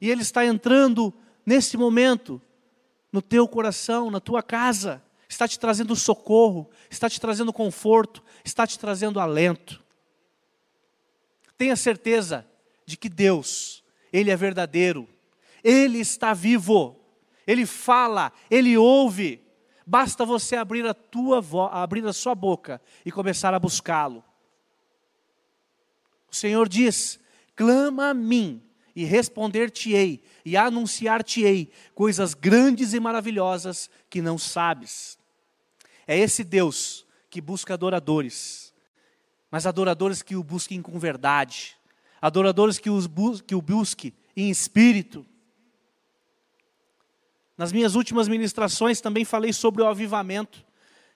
e 0.00 0.10
Ele 0.10 0.22
está 0.22 0.44
entrando 0.44 1.12
nesse 1.44 1.76
momento 1.76 2.40
no 3.10 3.22
teu 3.22 3.48
coração, 3.48 4.10
na 4.10 4.20
tua 4.20 4.42
casa, 4.42 5.02
está 5.28 5.48
te 5.48 5.58
trazendo 5.58 5.96
socorro, 5.96 6.68
está 6.90 7.08
te 7.08 7.20
trazendo 7.20 7.52
conforto, 7.52 8.22
está 8.44 8.66
te 8.66 8.78
trazendo 8.78 9.18
alento. 9.18 9.82
Tenha 11.56 11.74
certeza 11.74 12.46
de 12.86 12.96
que 12.96 13.08
Deus, 13.08 13.84
Ele 14.12 14.30
é 14.30 14.36
verdadeiro, 14.36 15.06
Ele 15.62 15.98
está 15.98 16.32
vivo, 16.32 16.98
Ele 17.46 17.66
fala, 17.66 18.32
Ele 18.50 18.78
ouve, 18.78 19.44
Basta 19.88 20.24
você 20.24 20.56
abrir 20.56 20.84
a 20.84 20.92
tua 20.92 21.40
abrir 21.70 22.04
a 22.04 22.12
sua 22.12 22.34
boca 22.34 22.82
e 23.04 23.12
começar 23.12 23.54
a 23.54 23.58
buscá-lo. 23.58 24.24
O 26.28 26.34
Senhor 26.34 26.68
diz: 26.68 27.20
clama 27.54 28.08
a 28.08 28.14
mim 28.14 28.60
e 28.96 29.04
responder-te-ei 29.04 30.24
e 30.44 30.56
anunciar-te-ei 30.56 31.70
coisas 31.94 32.34
grandes 32.34 32.94
e 32.94 32.98
maravilhosas 32.98 33.88
que 34.10 34.20
não 34.20 34.36
sabes. 34.36 35.16
É 36.04 36.18
esse 36.18 36.42
Deus 36.42 37.06
que 37.30 37.40
busca 37.40 37.74
adoradores, 37.74 38.74
mas 39.48 39.66
adoradores 39.66 40.20
que 40.20 40.34
o 40.34 40.42
busquem 40.42 40.82
com 40.82 40.98
verdade, 40.98 41.75
adoradores 42.20 42.78
que, 42.78 42.90
os 42.90 43.06
bu 43.06 43.42
que 43.42 43.54
o 43.54 43.62
busquem 43.62 44.12
em 44.36 44.50
espírito. 44.50 45.24
Nas 47.56 47.72
minhas 47.72 47.94
últimas 47.94 48.28
ministrações 48.28 49.00
também 49.00 49.24
falei 49.24 49.52
sobre 49.52 49.82
o 49.82 49.86
avivamento 49.86 50.64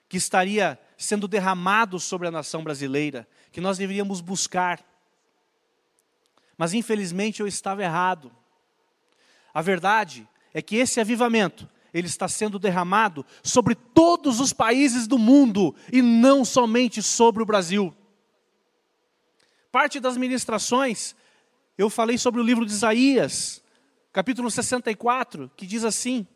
que 0.09 0.17
estaria 0.17 0.79
sendo 0.97 1.27
derramado 1.27 1.99
sobre 1.99 2.27
a 2.27 2.31
nação 2.31 2.63
brasileira, 2.63 3.27
que 3.51 3.61
nós 3.61 3.77
deveríamos 3.77 4.21
buscar. 4.21 4.83
Mas 6.57 6.73
infelizmente 6.73 7.39
eu 7.39 7.47
estava 7.47 7.83
errado. 7.83 8.31
A 9.53 9.61
verdade 9.61 10.27
é 10.53 10.61
que 10.61 10.75
esse 10.75 10.99
avivamento, 10.99 11.69
ele 11.93 12.07
está 12.07 12.27
sendo 12.27 12.59
derramado 12.59 13.25
sobre 13.43 13.75
todos 13.75 14.39
os 14.39 14.51
países 14.51 15.07
do 15.07 15.17
mundo 15.17 15.75
e 15.91 16.01
não 16.01 16.43
somente 16.43 17.01
sobre 17.01 17.41
o 17.41 17.45
Brasil. 17.45 17.95
Parte 19.71 20.01
das 20.01 20.17
ministrações 20.17 21.15
eu 21.77 21.89
falei 21.89 22.17
sobre 22.17 22.41
o 22.41 22.43
livro 22.43 22.65
de 22.65 22.73
Isaías, 22.73 23.63
capítulo 24.11 24.51
64, 24.51 25.49
que 25.55 25.65
diz 25.65 25.85
assim: 25.85 26.27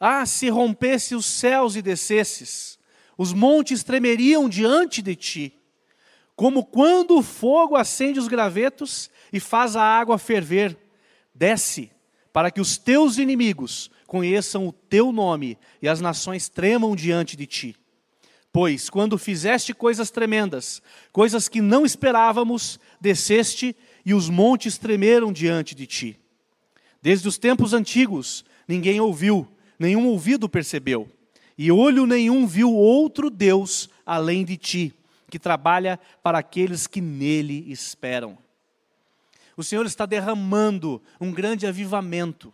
Ah, 0.00 0.26
se 0.26 0.48
rompesse 0.48 1.14
os 1.14 1.24
céus 1.24 1.76
e 1.76 1.82
descesses, 1.82 2.78
os 3.16 3.32
montes 3.32 3.84
tremeriam 3.84 4.48
diante 4.48 5.00
de 5.00 5.14
ti, 5.14 5.54
como 6.34 6.64
quando 6.64 7.16
o 7.16 7.22
fogo 7.22 7.76
acende 7.76 8.18
os 8.18 8.26
gravetos 8.26 9.08
e 9.32 9.38
faz 9.38 9.76
a 9.76 9.82
água 9.82 10.18
ferver. 10.18 10.76
Desce, 11.32 11.90
para 12.32 12.50
que 12.50 12.60
os 12.60 12.76
teus 12.76 13.18
inimigos 13.18 13.90
conheçam 14.06 14.66
o 14.66 14.72
teu 14.72 15.12
nome 15.12 15.56
e 15.80 15.88
as 15.88 16.00
nações 16.00 16.48
tremam 16.48 16.96
diante 16.96 17.36
de 17.36 17.46
ti. 17.46 17.76
Pois, 18.52 18.90
quando 18.90 19.16
fizeste 19.16 19.72
coisas 19.72 20.10
tremendas, 20.10 20.82
coisas 21.10 21.48
que 21.48 21.62
não 21.62 21.86
esperávamos, 21.86 22.78
desceste 23.00 23.74
e 24.04 24.12
os 24.12 24.28
montes 24.28 24.76
tremeram 24.76 25.32
diante 25.32 25.74
de 25.74 25.86
ti. 25.86 26.20
Desde 27.00 27.26
os 27.26 27.38
tempos 27.38 27.72
antigos, 27.72 28.44
ninguém 28.68 29.00
ouviu, 29.00 29.48
nenhum 29.78 30.06
ouvido 30.06 30.50
percebeu, 30.50 31.08
e 31.56 31.72
olho 31.72 32.06
nenhum 32.06 32.46
viu 32.46 32.72
outro 32.72 33.30
Deus 33.30 33.88
além 34.04 34.44
de 34.44 34.58
ti, 34.58 34.94
que 35.30 35.38
trabalha 35.38 35.98
para 36.22 36.38
aqueles 36.38 36.86
que 36.86 37.00
nele 37.00 37.64
esperam. 37.72 38.36
O 39.56 39.64
Senhor 39.64 39.86
está 39.86 40.04
derramando 40.04 41.00
um 41.18 41.32
grande 41.32 41.66
avivamento, 41.66 42.52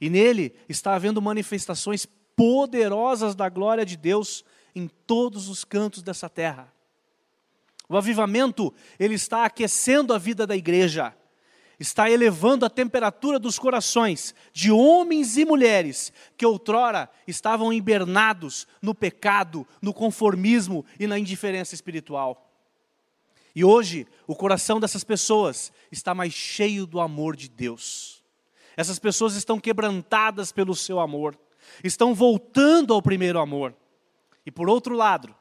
e 0.00 0.08
nele 0.08 0.54
está 0.68 0.94
havendo 0.94 1.20
manifestações 1.20 2.06
poderosas 2.36 3.34
da 3.34 3.48
glória 3.48 3.84
de 3.84 3.96
Deus 3.96 4.44
em 4.74 4.88
todos 5.06 5.48
os 5.48 5.64
cantos 5.64 6.02
dessa 6.02 6.28
terra. 6.28 6.72
O 7.88 7.96
avivamento, 7.96 8.72
ele 8.98 9.14
está 9.14 9.44
aquecendo 9.44 10.12
a 10.12 10.18
vida 10.18 10.46
da 10.46 10.56
igreja 10.56 11.14
está 11.78 12.10
elevando 12.10 12.64
a 12.64 12.70
temperatura 12.70 13.38
dos 13.38 13.58
corações 13.58 14.34
de 14.52 14.70
homens 14.70 15.36
e 15.36 15.44
mulheres 15.44 16.12
que 16.36 16.46
outrora 16.46 17.10
estavam 17.26 17.72
hibernados 17.72 18.66
no 18.80 18.94
pecado, 18.94 19.66
no 19.80 19.92
conformismo 19.92 20.84
e 20.98 21.06
na 21.06 21.18
indiferença 21.18 21.74
espiritual. 21.74 22.50
E 23.54 23.64
hoje, 23.64 24.06
o 24.26 24.34
coração 24.34 24.80
dessas 24.80 25.04
pessoas 25.04 25.72
está 25.90 26.14
mais 26.14 26.32
cheio 26.32 26.86
do 26.86 27.00
amor 27.00 27.36
de 27.36 27.48
Deus. 27.48 28.22
Essas 28.76 28.98
pessoas 28.98 29.36
estão 29.36 29.60
quebrantadas 29.60 30.50
pelo 30.50 30.74
seu 30.74 30.98
amor, 30.98 31.38
estão 31.82 32.14
voltando 32.14 32.92
ao 32.92 33.00
primeiro 33.00 33.38
amor. 33.38 33.74
E 34.44 34.50
por 34.50 34.68
outro 34.68 34.94
lado, 34.94 35.34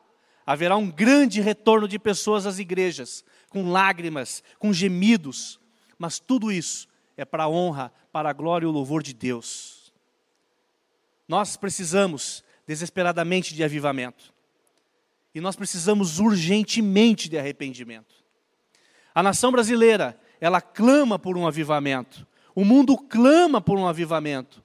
haverá 0.45 0.75
um 0.75 0.89
grande 0.89 1.41
retorno 1.41 1.87
de 1.87 1.99
pessoas 1.99 2.45
às 2.45 2.59
igrejas, 2.59 3.23
com 3.49 3.69
lágrimas, 3.69 4.43
com 4.57 4.73
gemidos, 4.73 5.59
mas 5.97 6.19
tudo 6.19 6.51
isso 6.51 6.87
é 7.15 7.23
para 7.23 7.43
a 7.43 7.49
honra, 7.49 7.93
para 8.11 8.29
a 8.29 8.33
glória 8.33 8.65
e 8.65 8.67
o 8.67 8.71
louvor 8.71 9.03
de 9.03 9.13
Deus. 9.13 9.93
Nós 11.27 11.55
precisamos 11.55 12.43
desesperadamente 12.67 13.53
de 13.53 13.63
avivamento. 13.63 14.33
E 15.33 15.41
nós 15.41 15.55
precisamos 15.55 16.19
urgentemente 16.19 17.27
de 17.27 17.37
arrependimento. 17.37 18.15
A 19.15 19.23
nação 19.23 19.51
brasileira, 19.51 20.19
ela 20.39 20.61
clama 20.61 21.17
por 21.17 21.37
um 21.37 21.47
avivamento. 21.47 22.25
O 22.53 22.63
mundo 22.63 22.97
clama 22.97 23.59
por 23.59 23.77
um 23.77 23.87
avivamento. 23.87 24.63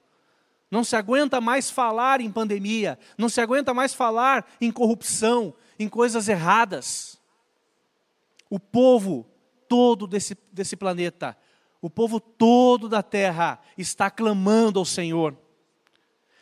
Não 0.71 0.83
se 0.83 0.95
aguenta 0.95 1.41
mais 1.41 1.69
falar 1.69 2.21
em 2.21 2.31
pandemia, 2.31 2.99
não 3.17 3.27
se 3.27 3.41
aguenta 3.41 3.73
mais 3.73 3.93
falar 3.93 4.45
em 4.61 4.71
corrupção, 4.71 5.53
em 5.79 5.89
coisas 5.89 6.29
erradas. 6.29 7.19
O 8.49 8.59
povo 8.59 9.27
todo 9.67 10.05
desse, 10.05 10.37
desse 10.51 10.75
planeta, 10.75 11.35
o 11.81 11.89
povo 11.89 12.19
todo 12.19 12.87
da 12.87 13.01
terra 13.01 13.59
está 13.77 14.11
clamando 14.11 14.79
ao 14.79 14.85
Senhor. 14.85 15.35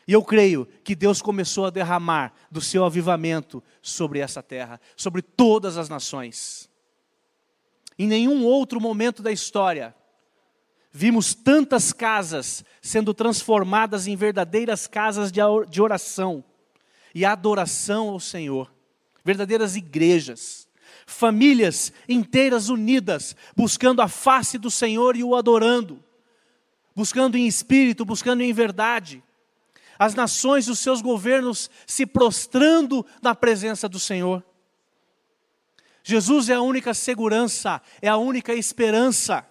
E 0.07 0.13
eu 0.13 0.23
creio 0.23 0.65
que 0.83 0.95
Deus 0.95 1.21
começou 1.21 1.65
a 1.65 1.69
derramar 1.69 2.33
do 2.49 2.61
seu 2.61 2.85
avivamento 2.85 3.61
sobre 3.81 4.19
essa 4.19 4.41
terra, 4.41 4.79
sobre 4.95 5.21
todas 5.21 5.77
as 5.77 5.89
nações. 5.89 6.69
Em 7.99 8.07
nenhum 8.07 8.45
outro 8.45 8.79
momento 8.79 9.21
da 9.21 9.31
história, 9.31 9.93
vimos 10.97 11.35
tantas 11.35 11.93
casas 11.93 12.65
sendo 12.81 13.13
transformadas 13.13 14.07
em 14.07 14.15
verdadeiras 14.15 14.87
casas 14.87 15.31
de 15.31 15.79
oração 15.79 16.43
e 17.13 17.23
adoração 17.23 18.09
ao 18.09 18.19
Senhor, 18.19 18.73
verdadeiras 19.23 19.75
igrejas, 19.75 20.67
famílias 21.05 21.93
inteiras 22.09 22.69
unidas, 22.69 23.35
buscando 23.55 24.01
a 24.01 24.07
face 24.07 24.57
do 24.57 24.71
Senhor 24.71 25.15
e 25.15 25.23
o 25.23 25.35
adorando, 25.35 26.03
buscando 26.95 27.37
em 27.37 27.45
espírito, 27.45 28.03
buscando 28.03 28.41
em 28.41 28.51
verdade. 28.51 29.23
As 29.99 30.15
nações 30.15 30.65
e 30.65 30.71
os 30.71 30.79
seus 30.79 30.99
governos 30.99 31.69
se 31.85 32.07
prostrando 32.07 33.05
na 33.21 33.35
presença 33.35 33.87
do 33.87 33.99
Senhor. 33.99 34.43
Jesus 36.03 36.49
é 36.49 36.55
a 36.55 36.61
única 36.61 36.95
segurança, 36.95 37.83
é 38.01 38.07
a 38.07 38.17
única 38.17 38.55
esperança 38.55 39.45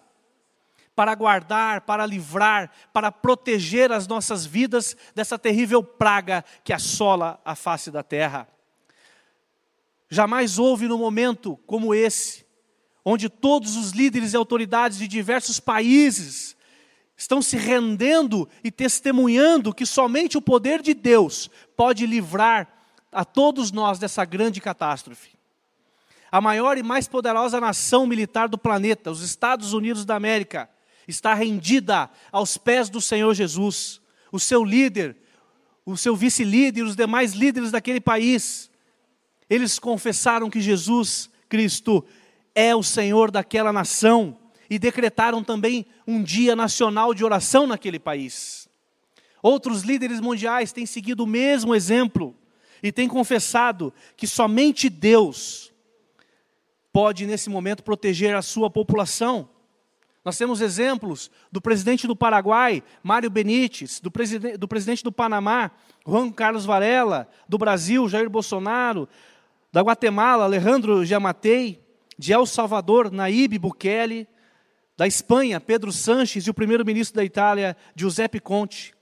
para 0.96 1.14
guardar, 1.14 1.82
para 1.82 2.06
livrar, 2.06 2.70
para 2.90 3.12
proteger 3.12 3.92
as 3.92 4.09
nossas 4.09 4.46
vidas 4.46 4.96
dessa 5.14 5.38
terrível 5.38 5.82
praga 5.82 6.42
que 6.64 6.72
assola 6.72 7.38
a 7.44 7.54
face 7.54 7.90
da 7.90 8.02
terra. 8.02 8.48
Jamais 10.09 10.59
houve 10.59 10.88
no 10.88 10.96
momento 10.96 11.59
como 11.66 11.94
esse, 11.94 12.46
onde 13.04 13.28
todos 13.28 13.76
os 13.76 13.90
líderes 13.90 14.32
e 14.32 14.37
autoridades 14.37 14.96
de 14.98 15.06
diversos 15.06 15.61
países 15.61 16.56
estão 17.14 17.42
se 17.42 17.56
rendendo 17.59 18.48
e 18.64 18.70
testemunhando 18.70 19.74
que 19.74 19.85
somente 19.85 20.38
o 20.38 20.42
poder 20.42 20.80
de 20.80 20.94
Deus 20.94 21.50
pode 21.76 22.06
livrar 22.06 22.68
a 23.12 23.24
todos 23.24 23.70
nós 23.70 23.98
dessa 23.98 24.24
grande 24.24 24.61
catástrofe. 24.61 25.37
A 26.30 26.40
maior 26.40 26.76
e 26.76 26.82
mais 26.82 27.06
poderosa 27.06 27.61
nação 27.61 28.06
militar 28.06 28.48
do 28.48 28.59
planeta, 28.59 29.11
os 29.11 29.22
Estados 29.22 29.72
Unidos 29.72 30.04
da 30.04 30.16
América, 30.16 30.68
está 31.07 31.35
rendida 31.35 32.11
aos 32.33 32.57
pés 32.57 32.88
do 32.88 33.01
Senhor 33.01 33.35
Jesus. 33.35 34.01
O 34.33 34.40
seu 34.40 34.64
líder, 34.64 35.16
o 35.85 35.97
seu 35.97 36.16
vice-líder, 36.16 36.83
os 36.83 36.97
demais 36.97 37.33
líderes 37.33 37.71
daquele 37.71 38.01
país, 38.01 38.71
eles 39.49 39.79
confessaram 39.79 40.51
que 40.51 40.61
Jesus 40.61 41.31
Cristo 41.49 42.05
é 42.55 42.75
o 42.75 42.83
Senhor 42.83 43.31
daquela 43.31 43.73
nação 43.73 44.37
e 44.69 44.79
decretaram 44.79 45.45
também 45.45 45.87
um 46.07 46.23
dia 46.23 46.57
nacional 46.57 47.14
de 47.14 47.25
oração 47.25 47.66
naquele 47.66 47.99
país. 47.99 48.69
Outros 49.42 49.83
líderes 49.83 50.21
mundiais 50.21 50.73
têm 50.73 50.87
seguido 50.87 51.23
o 51.23 51.27
mesmo 51.27 51.75
exemplo 51.75 52.35
e 52.83 52.90
têm 52.90 53.09
confessado 53.09 53.92
que 54.16 54.27
somente 54.27 54.88
Deus 54.88 55.73
pode, 56.92 57.27
nesse 57.27 57.49
momento, 57.49 57.85
proteger 57.85 58.35
a 58.35 58.42
sua 58.42 58.71
população. 58.71 59.49
Nós 60.26 60.36
temos 60.36 60.60
exemplos 60.60 61.30
do 61.52 61.60
presidente 61.60 62.04
do 62.04 62.16
Paraguai, 62.16 62.82
Mário 63.00 63.30
Benítez, 63.30 64.00
do, 64.00 64.10
preside 64.10 64.56
do 64.56 64.66
presidente 64.66 65.04
do 65.04 65.12
Panamá, 65.12 65.70
Juan 66.04 66.32
Carlos 66.32 66.64
Varela, 66.64 67.28
do 67.48 67.56
Brasil, 67.56 68.08
Jair 68.08 68.28
Bolsonaro, 68.28 69.08
da 69.72 69.82
Guatemala, 69.82 70.42
Alejandro 70.42 71.04
Giamatei, 71.04 71.80
de 72.18 72.32
El 72.32 72.44
Salvador, 72.44 73.12
Naíbe 73.12 73.56
Bukele, 73.56 74.26
da 74.96 75.06
Espanha, 75.06 75.60
Pedro 75.60 75.92
Sanches 75.92 76.44
e 76.44 76.50
o 76.50 76.54
primeiro-ministro 76.54 77.14
da 77.14 77.24
Itália, 77.24 77.76
Giuseppe 77.94 78.40
Conte. 78.40 78.94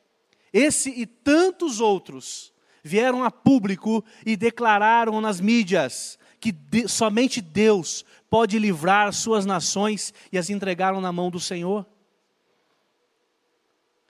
Esse 0.52 0.90
e 0.90 1.06
tantos 1.06 1.80
outros 1.80 2.52
vieram 2.82 3.24
a 3.24 3.30
público 3.30 4.04
e 4.26 4.36
declararam 4.36 5.22
nas 5.22 5.40
mídias 5.40 6.18
que 6.44 6.52
de, 6.52 6.86
somente 6.86 7.40
Deus 7.40 8.04
pode 8.28 8.58
livrar 8.58 9.10
suas 9.14 9.46
nações 9.46 10.12
e 10.30 10.36
as 10.36 10.50
entregaram 10.50 11.00
na 11.00 11.10
mão 11.10 11.30
do 11.30 11.40
Senhor. 11.40 11.86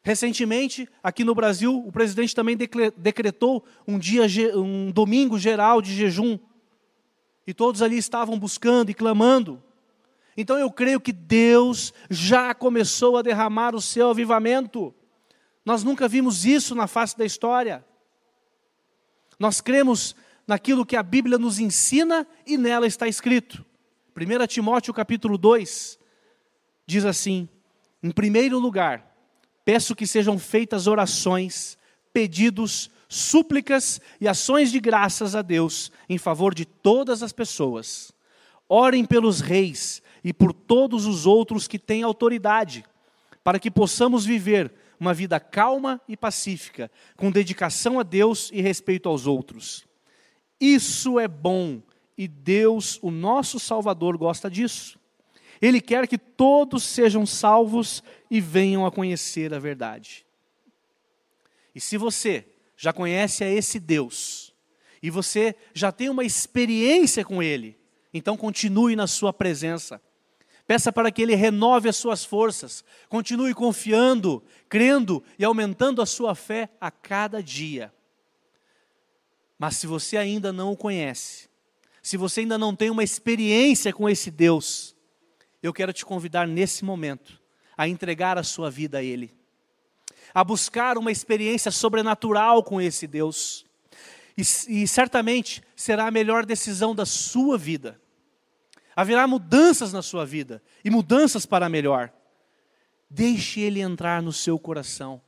Recentemente, 0.02 0.88
aqui 1.00 1.22
no 1.22 1.32
Brasil, 1.32 1.78
o 1.86 1.92
presidente 1.92 2.34
também 2.34 2.56
decretou 2.96 3.64
um 3.86 4.00
dia, 4.00 4.26
um 4.58 4.90
domingo 4.90 5.38
geral 5.38 5.80
de 5.80 5.94
jejum. 5.94 6.36
E 7.46 7.54
todos 7.54 7.82
ali 7.82 7.98
estavam 7.98 8.36
buscando 8.36 8.90
e 8.90 8.94
clamando. 8.94 9.62
Então 10.36 10.58
eu 10.58 10.72
creio 10.72 11.00
que 11.00 11.12
Deus 11.12 11.94
já 12.10 12.52
começou 12.52 13.16
a 13.16 13.22
derramar 13.22 13.76
o 13.76 13.80
seu 13.80 14.10
avivamento. 14.10 14.92
Nós 15.64 15.84
nunca 15.84 16.08
vimos 16.08 16.44
isso 16.44 16.74
na 16.74 16.88
face 16.88 17.16
da 17.16 17.24
história. 17.24 17.86
Nós 19.38 19.60
cremos 19.60 20.16
naquilo 20.46 20.86
que 20.86 20.96
a 20.96 21.02
Bíblia 21.02 21.38
nos 21.38 21.58
ensina 21.58 22.26
e 22.46 22.56
nela 22.56 22.86
está 22.86 23.08
escrito. 23.08 23.64
1 24.16 24.46
Timóteo 24.46 24.94
capítulo 24.94 25.36
2 25.36 25.98
diz 26.86 27.04
assim: 27.04 27.48
Em 28.02 28.10
primeiro 28.10 28.58
lugar, 28.58 29.14
peço 29.64 29.96
que 29.96 30.06
sejam 30.06 30.38
feitas 30.38 30.86
orações, 30.86 31.76
pedidos, 32.12 32.90
súplicas 33.08 34.00
e 34.20 34.28
ações 34.28 34.70
de 34.70 34.80
graças 34.80 35.34
a 35.34 35.42
Deus 35.42 35.90
em 36.08 36.18
favor 36.18 36.54
de 36.54 36.64
todas 36.64 37.22
as 37.22 37.32
pessoas. 37.32 38.12
Orem 38.68 39.04
pelos 39.04 39.40
reis 39.40 40.02
e 40.22 40.32
por 40.32 40.52
todos 40.52 41.06
os 41.06 41.26
outros 41.26 41.68
que 41.68 41.78
têm 41.78 42.02
autoridade, 42.02 42.84
para 43.42 43.58
que 43.58 43.70
possamos 43.70 44.24
viver 44.24 44.72
uma 44.98 45.12
vida 45.12 45.38
calma 45.38 46.00
e 46.08 46.16
pacífica, 46.16 46.90
com 47.16 47.30
dedicação 47.30 48.00
a 48.00 48.02
Deus 48.02 48.50
e 48.52 48.62
respeito 48.62 49.08
aos 49.08 49.26
outros. 49.26 49.84
Isso 50.60 51.18
é 51.18 51.26
bom 51.28 51.82
e 52.16 52.28
Deus, 52.28 52.98
o 53.02 53.10
nosso 53.10 53.58
Salvador, 53.58 54.16
gosta 54.16 54.50
disso. 54.50 54.98
Ele 55.60 55.80
quer 55.80 56.06
que 56.06 56.18
todos 56.18 56.84
sejam 56.84 57.26
salvos 57.26 58.02
e 58.30 58.40
venham 58.40 58.86
a 58.86 58.90
conhecer 58.90 59.52
a 59.52 59.58
verdade. 59.58 60.24
E 61.74 61.80
se 61.80 61.96
você 61.96 62.46
já 62.76 62.92
conhece 62.92 63.42
a 63.42 63.50
esse 63.50 63.80
Deus, 63.80 64.54
e 65.02 65.10
você 65.10 65.54
já 65.74 65.92
tem 65.92 66.08
uma 66.08 66.24
experiência 66.24 67.24
com 67.24 67.42
Ele, 67.42 67.76
então 68.12 68.36
continue 68.36 68.96
na 68.96 69.06
Sua 69.06 69.32
presença. 69.32 70.00
Peça 70.66 70.92
para 70.92 71.10
que 71.10 71.20
Ele 71.20 71.34
renove 71.34 71.88
as 71.88 71.96
suas 71.96 72.24
forças. 72.24 72.82
Continue 73.08 73.52
confiando, 73.52 74.42
crendo 74.68 75.22
e 75.38 75.44
aumentando 75.44 76.00
a 76.00 76.06
sua 76.06 76.34
fé 76.34 76.70
a 76.80 76.90
cada 76.90 77.42
dia. 77.42 77.92
Mas 79.58 79.76
se 79.76 79.86
você 79.86 80.16
ainda 80.16 80.52
não 80.52 80.72
o 80.72 80.76
conhece, 80.76 81.48
se 82.02 82.16
você 82.16 82.40
ainda 82.40 82.58
não 82.58 82.74
tem 82.74 82.90
uma 82.90 83.02
experiência 83.02 83.92
com 83.92 84.08
esse 84.08 84.30
Deus, 84.30 84.94
eu 85.62 85.72
quero 85.72 85.92
te 85.92 86.04
convidar 86.04 86.46
nesse 86.46 86.84
momento 86.84 87.40
a 87.76 87.88
entregar 87.88 88.36
a 88.36 88.42
sua 88.42 88.70
vida 88.70 88.98
a 88.98 89.02
Ele, 89.02 89.32
a 90.34 90.44
buscar 90.44 90.98
uma 90.98 91.10
experiência 91.10 91.70
sobrenatural 91.70 92.62
com 92.62 92.80
esse 92.80 93.06
Deus, 93.06 93.64
e, 94.36 94.42
e 94.82 94.88
certamente 94.88 95.62
será 95.74 96.06
a 96.06 96.10
melhor 96.10 96.44
decisão 96.44 96.94
da 96.94 97.06
sua 97.06 97.56
vida. 97.56 98.00
Haverá 98.94 99.26
mudanças 99.26 99.92
na 99.92 100.02
sua 100.02 100.26
vida 100.26 100.62
e 100.84 100.90
mudanças 100.90 101.46
para 101.46 101.68
melhor. 101.68 102.12
Deixe 103.08 103.60
Ele 103.60 103.80
entrar 103.80 104.20
no 104.20 104.32
seu 104.32 104.58
coração, 104.58 105.22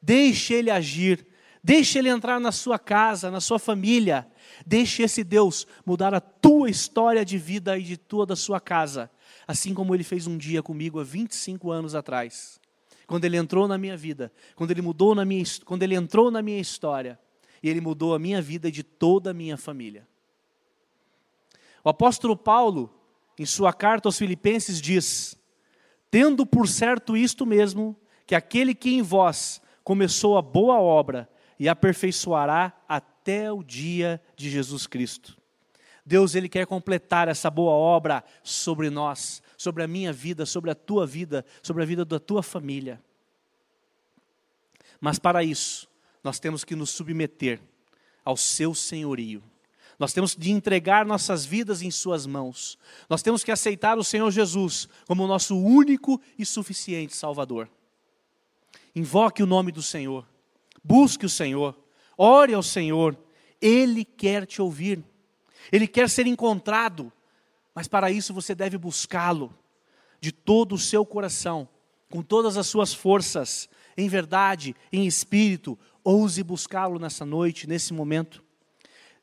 deixe 0.00 0.54
Ele 0.54 0.70
agir, 0.70 1.26
deixe 1.62 1.98
Ele 1.98 2.08
entrar 2.08 2.40
na 2.40 2.52
sua 2.52 2.78
casa, 2.78 3.30
na 3.30 3.40
sua 3.40 3.58
família, 3.58 4.26
Deixe 4.66 5.02
esse 5.02 5.22
Deus 5.24 5.66
mudar 5.84 6.14
a 6.14 6.20
tua 6.20 6.70
história 6.70 7.24
de 7.24 7.38
vida 7.38 7.78
e 7.78 7.82
de 7.82 7.96
toda 7.96 8.34
a 8.34 8.36
sua 8.36 8.60
casa, 8.60 9.10
assim 9.46 9.74
como 9.74 9.94
ele 9.94 10.04
fez 10.04 10.26
um 10.26 10.36
dia 10.36 10.62
comigo 10.62 11.00
há 11.00 11.04
25 11.04 11.70
anos 11.70 11.94
atrás. 11.94 12.60
Quando 13.06 13.24
ele 13.24 13.36
entrou 13.36 13.66
na 13.66 13.78
minha 13.78 13.96
vida, 13.96 14.32
quando 14.54 14.70
ele 14.70 14.82
mudou 14.82 15.14
na 15.14 15.24
minha, 15.24 15.44
quando 15.64 15.82
ele 15.82 15.94
entrou 15.94 16.30
na 16.30 16.42
minha 16.42 16.60
história, 16.60 17.18
e 17.62 17.68
ele 17.68 17.80
mudou 17.80 18.14
a 18.14 18.18
minha 18.18 18.40
vida 18.40 18.68
e 18.68 18.72
de 18.72 18.82
toda 18.82 19.30
a 19.30 19.34
minha 19.34 19.56
família. 19.56 20.06
O 21.82 21.88
apóstolo 21.88 22.36
Paulo, 22.36 22.92
em 23.38 23.46
sua 23.46 23.72
carta 23.72 24.08
aos 24.08 24.18
Filipenses, 24.18 24.80
diz: 24.80 25.38
Tendo 26.10 26.44
por 26.44 26.68
certo 26.68 27.16
isto 27.16 27.46
mesmo, 27.46 27.96
que 28.26 28.34
aquele 28.34 28.74
que 28.74 28.90
em 28.90 29.02
vós 29.02 29.60
começou 29.82 30.36
a 30.36 30.42
boa 30.42 30.78
obra 30.78 31.28
e 31.58 31.68
aperfeiçoará 31.68 32.72
até 32.88 33.52
o 33.52 33.62
dia 33.62 34.22
de 34.36 34.48
Jesus 34.50 34.86
Cristo. 34.86 35.36
Deus 36.04 36.34
ele 36.34 36.48
quer 36.48 36.66
completar 36.66 37.28
essa 37.28 37.50
boa 37.50 37.72
obra 37.72 38.24
sobre 38.42 38.88
nós, 38.88 39.42
sobre 39.58 39.82
a 39.82 39.88
minha 39.88 40.12
vida, 40.12 40.46
sobre 40.46 40.70
a 40.70 40.74
tua 40.74 41.06
vida, 41.06 41.44
sobre 41.62 41.82
a 41.82 41.86
vida 41.86 42.04
da 42.04 42.18
tua 42.18 42.42
família. 42.42 43.02
Mas 45.00 45.18
para 45.18 45.44
isso, 45.44 45.86
nós 46.24 46.40
temos 46.40 46.64
que 46.64 46.74
nos 46.74 46.90
submeter 46.90 47.60
ao 48.24 48.36
seu 48.36 48.74
senhorio. 48.74 49.42
Nós 49.98 50.12
temos 50.12 50.36
de 50.36 50.50
entregar 50.50 51.04
nossas 51.04 51.44
vidas 51.44 51.82
em 51.82 51.90
Suas 51.90 52.24
mãos. 52.24 52.78
Nós 53.08 53.20
temos 53.20 53.42
que 53.42 53.50
aceitar 53.50 53.98
o 53.98 54.04
Senhor 54.04 54.30
Jesus 54.30 54.88
como 55.06 55.24
o 55.24 55.26
nosso 55.26 55.58
único 55.58 56.20
e 56.38 56.46
suficiente 56.46 57.16
Salvador. 57.16 57.68
Invoque 58.94 59.42
o 59.42 59.46
nome 59.46 59.72
do 59.72 59.82
Senhor, 59.82 60.26
busque 60.88 61.26
o 61.26 61.28
Senhor, 61.28 61.78
ore 62.16 62.54
ao 62.54 62.62
Senhor, 62.62 63.14
Ele 63.60 64.06
quer 64.06 64.46
te 64.46 64.62
ouvir, 64.62 65.04
Ele 65.70 65.86
quer 65.86 66.08
ser 66.08 66.26
encontrado, 66.26 67.12
mas 67.74 67.86
para 67.86 68.10
isso 68.10 68.32
você 68.32 68.54
deve 68.54 68.78
buscá-lo 68.78 69.54
de 70.18 70.32
todo 70.32 70.74
o 70.74 70.78
seu 70.78 71.04
coração, 71.04 71.68
com 72.10 72.22
todas 72.22 72.56
as 72.56 72.66
suas 72.66 72.94
forças, 72.94 73.68
em 73.98 74.08
verdade, 74.08 74.74
em 74.90 75.06
espírito, 75.06 75.78
ouse 76.02 76.42
buscá-lo 76.42 76.98
nessa 76.98 77.26
noite, 77.26 77.66
nesse 77.66 77.92
momento. 77.92 78.42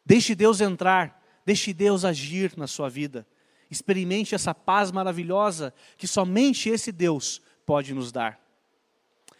Deixe 0.05 0.35
Deus 0.35 0.61
entrar, 0.61 1.19
deixe 1.43 1.73
Deus 1.73 2.05
agir 2.05 2.53
na 2.55 2.67
sua 2.67 2.89
vida. 2.89 3.25
Experimente 3.71 4.35
essa 4.35 4.53
paz 4.53 4.91
maravilhosa 4.91 5.73
que 5.97 6.05
somente 6.05 6.69
esse 6.69 6.91
Deus 6.91 7.41
pode 7.65 7.91
nos 7.91 8.11
dar. 8.11 8.39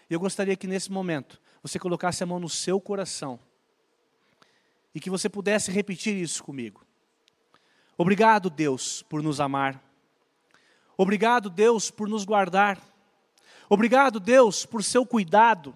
Eu 0.10 0.20
gostaria 0.20 0.56
que 0.56 0.66
nesse 0.66 0.92
momento 0.92 1.40
você 1.66 1.80
colocasse 1.80 2.22
a 2.22 2.28
mão 2.28 2.40
no 2.40 2.48
seu 2.48 2.80
coração 2.80 3.40
e 4.94 5.00
que 5.00 5.10
você 5.10 5.28
pudesse 5.28 5.72
repetir 5.72 6.16
isso 6.16 6.44
comigo. 6.44 6.86
Obrigado, 7.98 8.52
Deus, 8.52 9.02
por 9.10 9.24
nos 9.24 9.40
amar. 9.40 9.84
Obrigado, 10.96 11.50
Deus, 11.50 11.90
por 11.90 12.08
nos 12.08 12.24
guardar. 12.24 12.80
Obrigado, 13.68 14.20
Deus, 14.20 14.64
por 14.64 14.84
seu 14.84 15.08
cuidado 15.08 15.76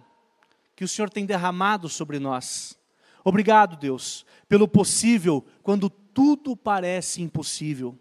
que 0.75 0.83
o 0.83 0.87
Senhor 0.87 1.09
tem 1.09 1.25
derramado 1.25 1.89
sobre 1.89 2.19
nós. 2.19 2.77
Obrigado, 3.23 3.75
Deus, 3.75 4.27
pelo 4.47 4.67
possível 4.67 5.43
quando 5.63 5.89
tudo 5.89 6.55
parece 6.55 7.19
impossível. 7.23 7.97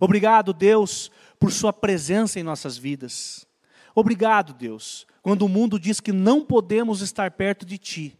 Obrigado, 0.00 0.54
Deus, 0.54 1.10
por 1.38 1.52
Sua 1.52 1.70
presença 1.70 2.40
em 2.40 2.42
nossas 2.42 2.78
vidas. 2.78 3.46
Obrigado, 3.94 4.54
Deus, 4.54 5.06
quando 5.22 5.42
o 5.42 5.48
mundo 5.48 5.78
diz 5.78 6.00
que 6.00 6.12
não 6.12 6.44
podemos 6.44 7.00
estar 7.00 7.30
perto 7.32 7.64
de 7.66 7.78
Ti. 7.78 8.18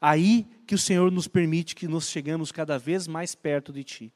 Aí 0.00 0.46
que 0.66 0.74
o 0.74 0.78
Senhor 0.78 1.10
nos 1.10 1.28
permite 1.28 1.74
que 1.74 1.86
nos 1.86 2.08
chegamos 2.08 2.50
cada 2.50 2.78
vez 2.78 3.06
mais 3.06 3.34
perto 3.34 3.72
de 3.72 3.84
Ti. 3.84 4.12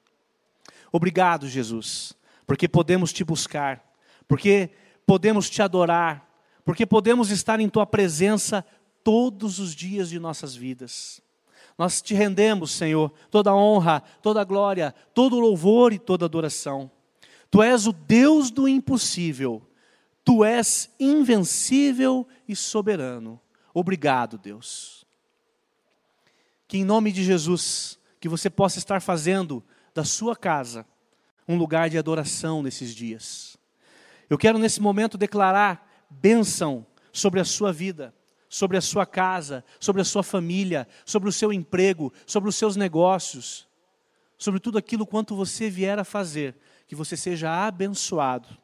Obrigado, 0.90 1.49
Jesus, 1.49 2.14
porque 2.47 2.68
podemos 2.68 3.12
Te 3.12 3.25
buscar, 3.25 3.85
porque 4.27 4.70
podemos 5.07 5.51
Te 5.51 5.61
adorar, 5.62 6.29
porque 6.64 6.87
podemos 6.87 7.31
estar 7.31 7.61
em 7.61 7.68
Tua 7.68 7.87
presença 7.87 8.64
todos 9.03 9.59
os 9.59 9.75
dias 9.75 10.09
de 10.09 10.18
nossas 10.18 10.55
vidas. 10.55 11.23
Nós 11.77 12.01
te 12.01 12.14
rendemos, 12.14 12.70
Senhor, 12.70 13.12
toda 13.31 13.55
honra, 13.55 14.03
toda 14.23 14.44
glória, 14.44 14.94
todo 15.12 15.40
louvor 15.40 15.92
e 15.92 15.99
toda 15.99 16.25
adoração. 16.25 16.90
Tu 17.51 17.62
és 17.62 17.87
o 17.87 17.92
Deus 17.92 18.51
do 18.51 18.68
impossível. 18.68 19.62
Tu 20.24 20.44
és 20.44 20.90
invencível 20.98 22.26
e 22.48 22.56
soberano. 22.56 23.40
Obrigado, 23.72 24.38
Deus. 24.38 25.04
Que 26.66 26.78
em 26.78 26.84
nome 26.84 27.12
de 27.12 27.22
Jesus, 27.22 27.98
que 28.18 28.28
você 28.28 28.48
possa 28.48 28.78
estar 28.78 29.00
fazendo 29.02 29.62
da 29.94 30.04
sua 30.04 30.34
casa 30.34 30.87
um 31.46 31.56
lugar 31.56 31.90
de 31.90 31.98
adoração 31.98 32.62
nesses 32.62 32.94
dias. 32.94 33.56
Eu 34.30 34.38
quero 34.38 34.58
nesse 34.58 34.80
momento 34.80 35.18
declarar 35.18 36.06
bênção 36.08 36.87
sobre 37.12 37.38
a 37.38 37.44
sua 37.44 37.72
vida 37.72 38.14
sobre 38.54 38.76
a 38.76 38.80
sua 38.80 39.04
casa, 39.04 39.64
sobre 39.80 40.00
a 40.00 40.04
sua 40.04 40.22
família, 40.22 40.87
sobre 41.04 41.28
o 41.28 41.32
seu 41.32 41.52
emprego, 41.52 42.12
sobre 42.24 42.48
os 42.48 42.54
seus 42.54 42.76
negócios, 42.76 43.66
sobre 44.38 44.60
tudo 44.60 44.78
aquilo 44.78 45.04
quanto 45.04 45.34
você 45.34 45.68
vier 45.68 45.98
a 45.98 46.04
fazer, 46.04 46.54
que 46.87 46.94
você 46.94 47.16
seja 47.16 47.66
abençoado, 47.66 48.56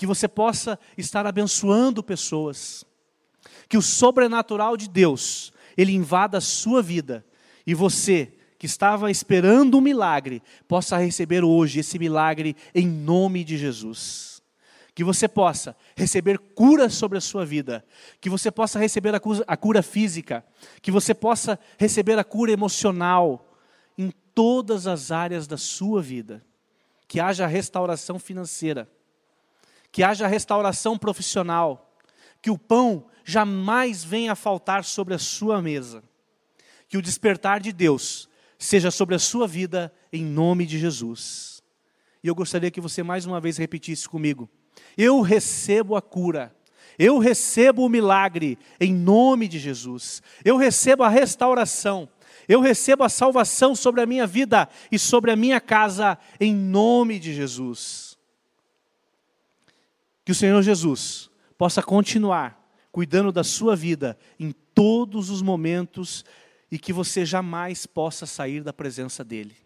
que 0.00 0.06
você 0.06 0.26
possa 0.26 0.78
estar 0.96 1.26
abençoando 1.26 2.02
pessoas, 2.02 2.86
que 3.68 3.76
o 3.76 3.82
sobrenatural 3.82 4.74
de 4.74 4.88
Deus, 4.88 5.52
ele 5.76 5.92
invada 5.92 6.38
a 6.38 6.40
sua 6.40 6.80
vida, 6.80 7.22
e 7.66 7.74
você, 7.74 8.32
que 8.58 8.64
estava 8.64 9.10
esperando 9.10 9.76
um 9.76 9.80
milagre, 9.82 10.42
possa 10.66 10.96
receber 10.96 11.44
hoje 11.44 11.80
esse 11.80 11.98
milagre 11.98 12.56
em 12.74 12.86
nome 12.88 13.44
de 13.44 13.58
Jesus. 13.58 14.42
Que 14.94 15.04
você 15.04 15.28
possa 15.28 15.76
receber 15.94 16.38
cura 16.38 16.88
sobre 16.88 17.18
a 17.18 17.20
sua 17.20 17.44
vida, 17.44 17.84
que 18.22 18.30
você 18.30 18.50
possa 18.50 18.78
receber 18.78 19.14
a 19.14 19.20
cura, 19.20 19.44
a 19.46 19.54
cura 19.54 19.82
física, 19.82 20.42
que 20.80 20.90
você 20.90 21.12
possa 21.12 21.58
receber 21.76 22.18
a 22.18 22.24
cura 22.24 22.50
emocional 22.50 23.54
em 23.98 24.10
todas 24.34 24.86
as 24.86 25.10
áreas 25.10 25.46
da 25.46 25.58
sua 25.58 26.00
vida, 26.00 26.42
que 27.06 27.20
haja 27.20 27.46
restauração 27.46 28.18
financeira, 28.18 28.88
que 29.92 30.02
haja 30.02 30.26
restauração 30.26 30.96
profissional, 30.96 31.96
que 32.40 32.50
o 32.50 32.58
pão 32.58 33.06
jamais 33.24 34.02
venha 34.04 34.32
a 34.32 34.36
faltar 34.36 34.84
sobre 34.84 35.14
a 35.14 35.18
sua 35.18 35.60
mesa, 35.60 36.02
que 36.88 36.96
o 36.96 37.02
despertar 37.02 37.60
de 37.60 37.72
Deus 37.72 38.28
seja 38.58 38.90
sobre 38.90 39.14
a 39.14 39.18
sua 39.18 39.46
vida 39.46 39.92
em 40.12 40.24
nome 40.24 40.66
de 40.66 40.78
Jesus. 40.78 41.62
E 42.22 42.28
eu 42.28 42.34
gostaria 42.34 42.70
que 42.70 42.80
você 42.80 43.02
mais 43.02 43.26
uma 43.26 43.40
vez 43.40 43.56
repetisse 43.56 44.08
comigo 44.08 44.48
eu 44.96 45.20
recebo 45.20 45.96
a 45.96 46.02
cura. 46.02 46.54
Eu 46.98 47.18
recebo 47.18 47.84
o 47.84 47.88
milagre 47.88 48.58
em 48.78 48.92
nome 48.92 49.48
de 49.48 49.58
Jesus. 49.58 50.22
Eu 50.44 50.56
recebo 50.56 51.02
a 51.02 51.08
restauração. 51.08 52.08
Eu 52.46 52.60
recebo 52.60 53.04
a 53.04 53.08
salvação 53.08 53.74
sobre 53.74 54.02
a 54.02 54.06
minha 54.06 54.26
vida 54.26 54.68
e 54.90 54.98
sobre 54.98 55.30
a 55.30 55.36
minha 55.36 55.60
casa 55.60 56.18
em 56.38 56.54
nome 56.54 57.18
de 57.18 57.32
Jesus. 57.32 58.09
Que 60.30 60.32
o 60.32 60.36
Senhor 60.36 60.62
Jesus 60.62 61.28
possa 61.58 61.82
continuar 61.82 62.72
cuidando 62.92 63.32
da 63.32 63.42
sua 63.42 63.74
vida 63.74 64.16
em 64.38 64.52
todos 64.52 65.28
os 65.28 65.42
momentos 65.42 66.24
e 66.70 66.78
que 66.78 66.92
você 66.92 67.26
jamais 67.26 67.84
possa 67.84 68.26
sair 68.26 68.62
da 68.62 68.72
presença 68.72 69.24
dEle. 69.24 69.56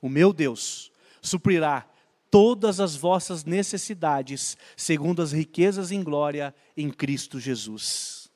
O 0.00 0.08
meu 0.08 0.32
Deus 0.32 0.92
suprirá 1.20 1.90
todas 2.30 2.78
as 2.78 2.94
vossas 2.94 3.44
necessidades, 3.44 4.56
segundo 4.76 5.20
as 5.20 5.32
riquezas 5.32 5.90
em 5.90 6.04
glória 6.04 6.54
em 6.76 6.88
Cristo 6.88 7.40
Jesus. 7.40 8.30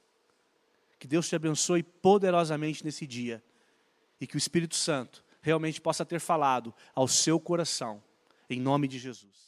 Que 0.99 1.07
Deus 1.07 1.29
te 1.29 1.37
abençoe 1.37 1.85
poderosamente 1.85 2.85
nesse 2.85 3.07
dia 3.07 3.41
e 4.21 4.27
que 4.27 4.35
o 4.35 4.39
Espírito 4.39 4.75
Santo 4.75 5.25
realmente 5.41 5.81
possa 5.81 6.05
ter 6.05 6.19
falado 6.19 6.75
ao 6.97 7.07
seu 7.07 7.39
coração, 7.39 8.03
em 8.51 8.59
nome 8.59 8.89
de 8.89 8.99
Jesus. 8.99 9.48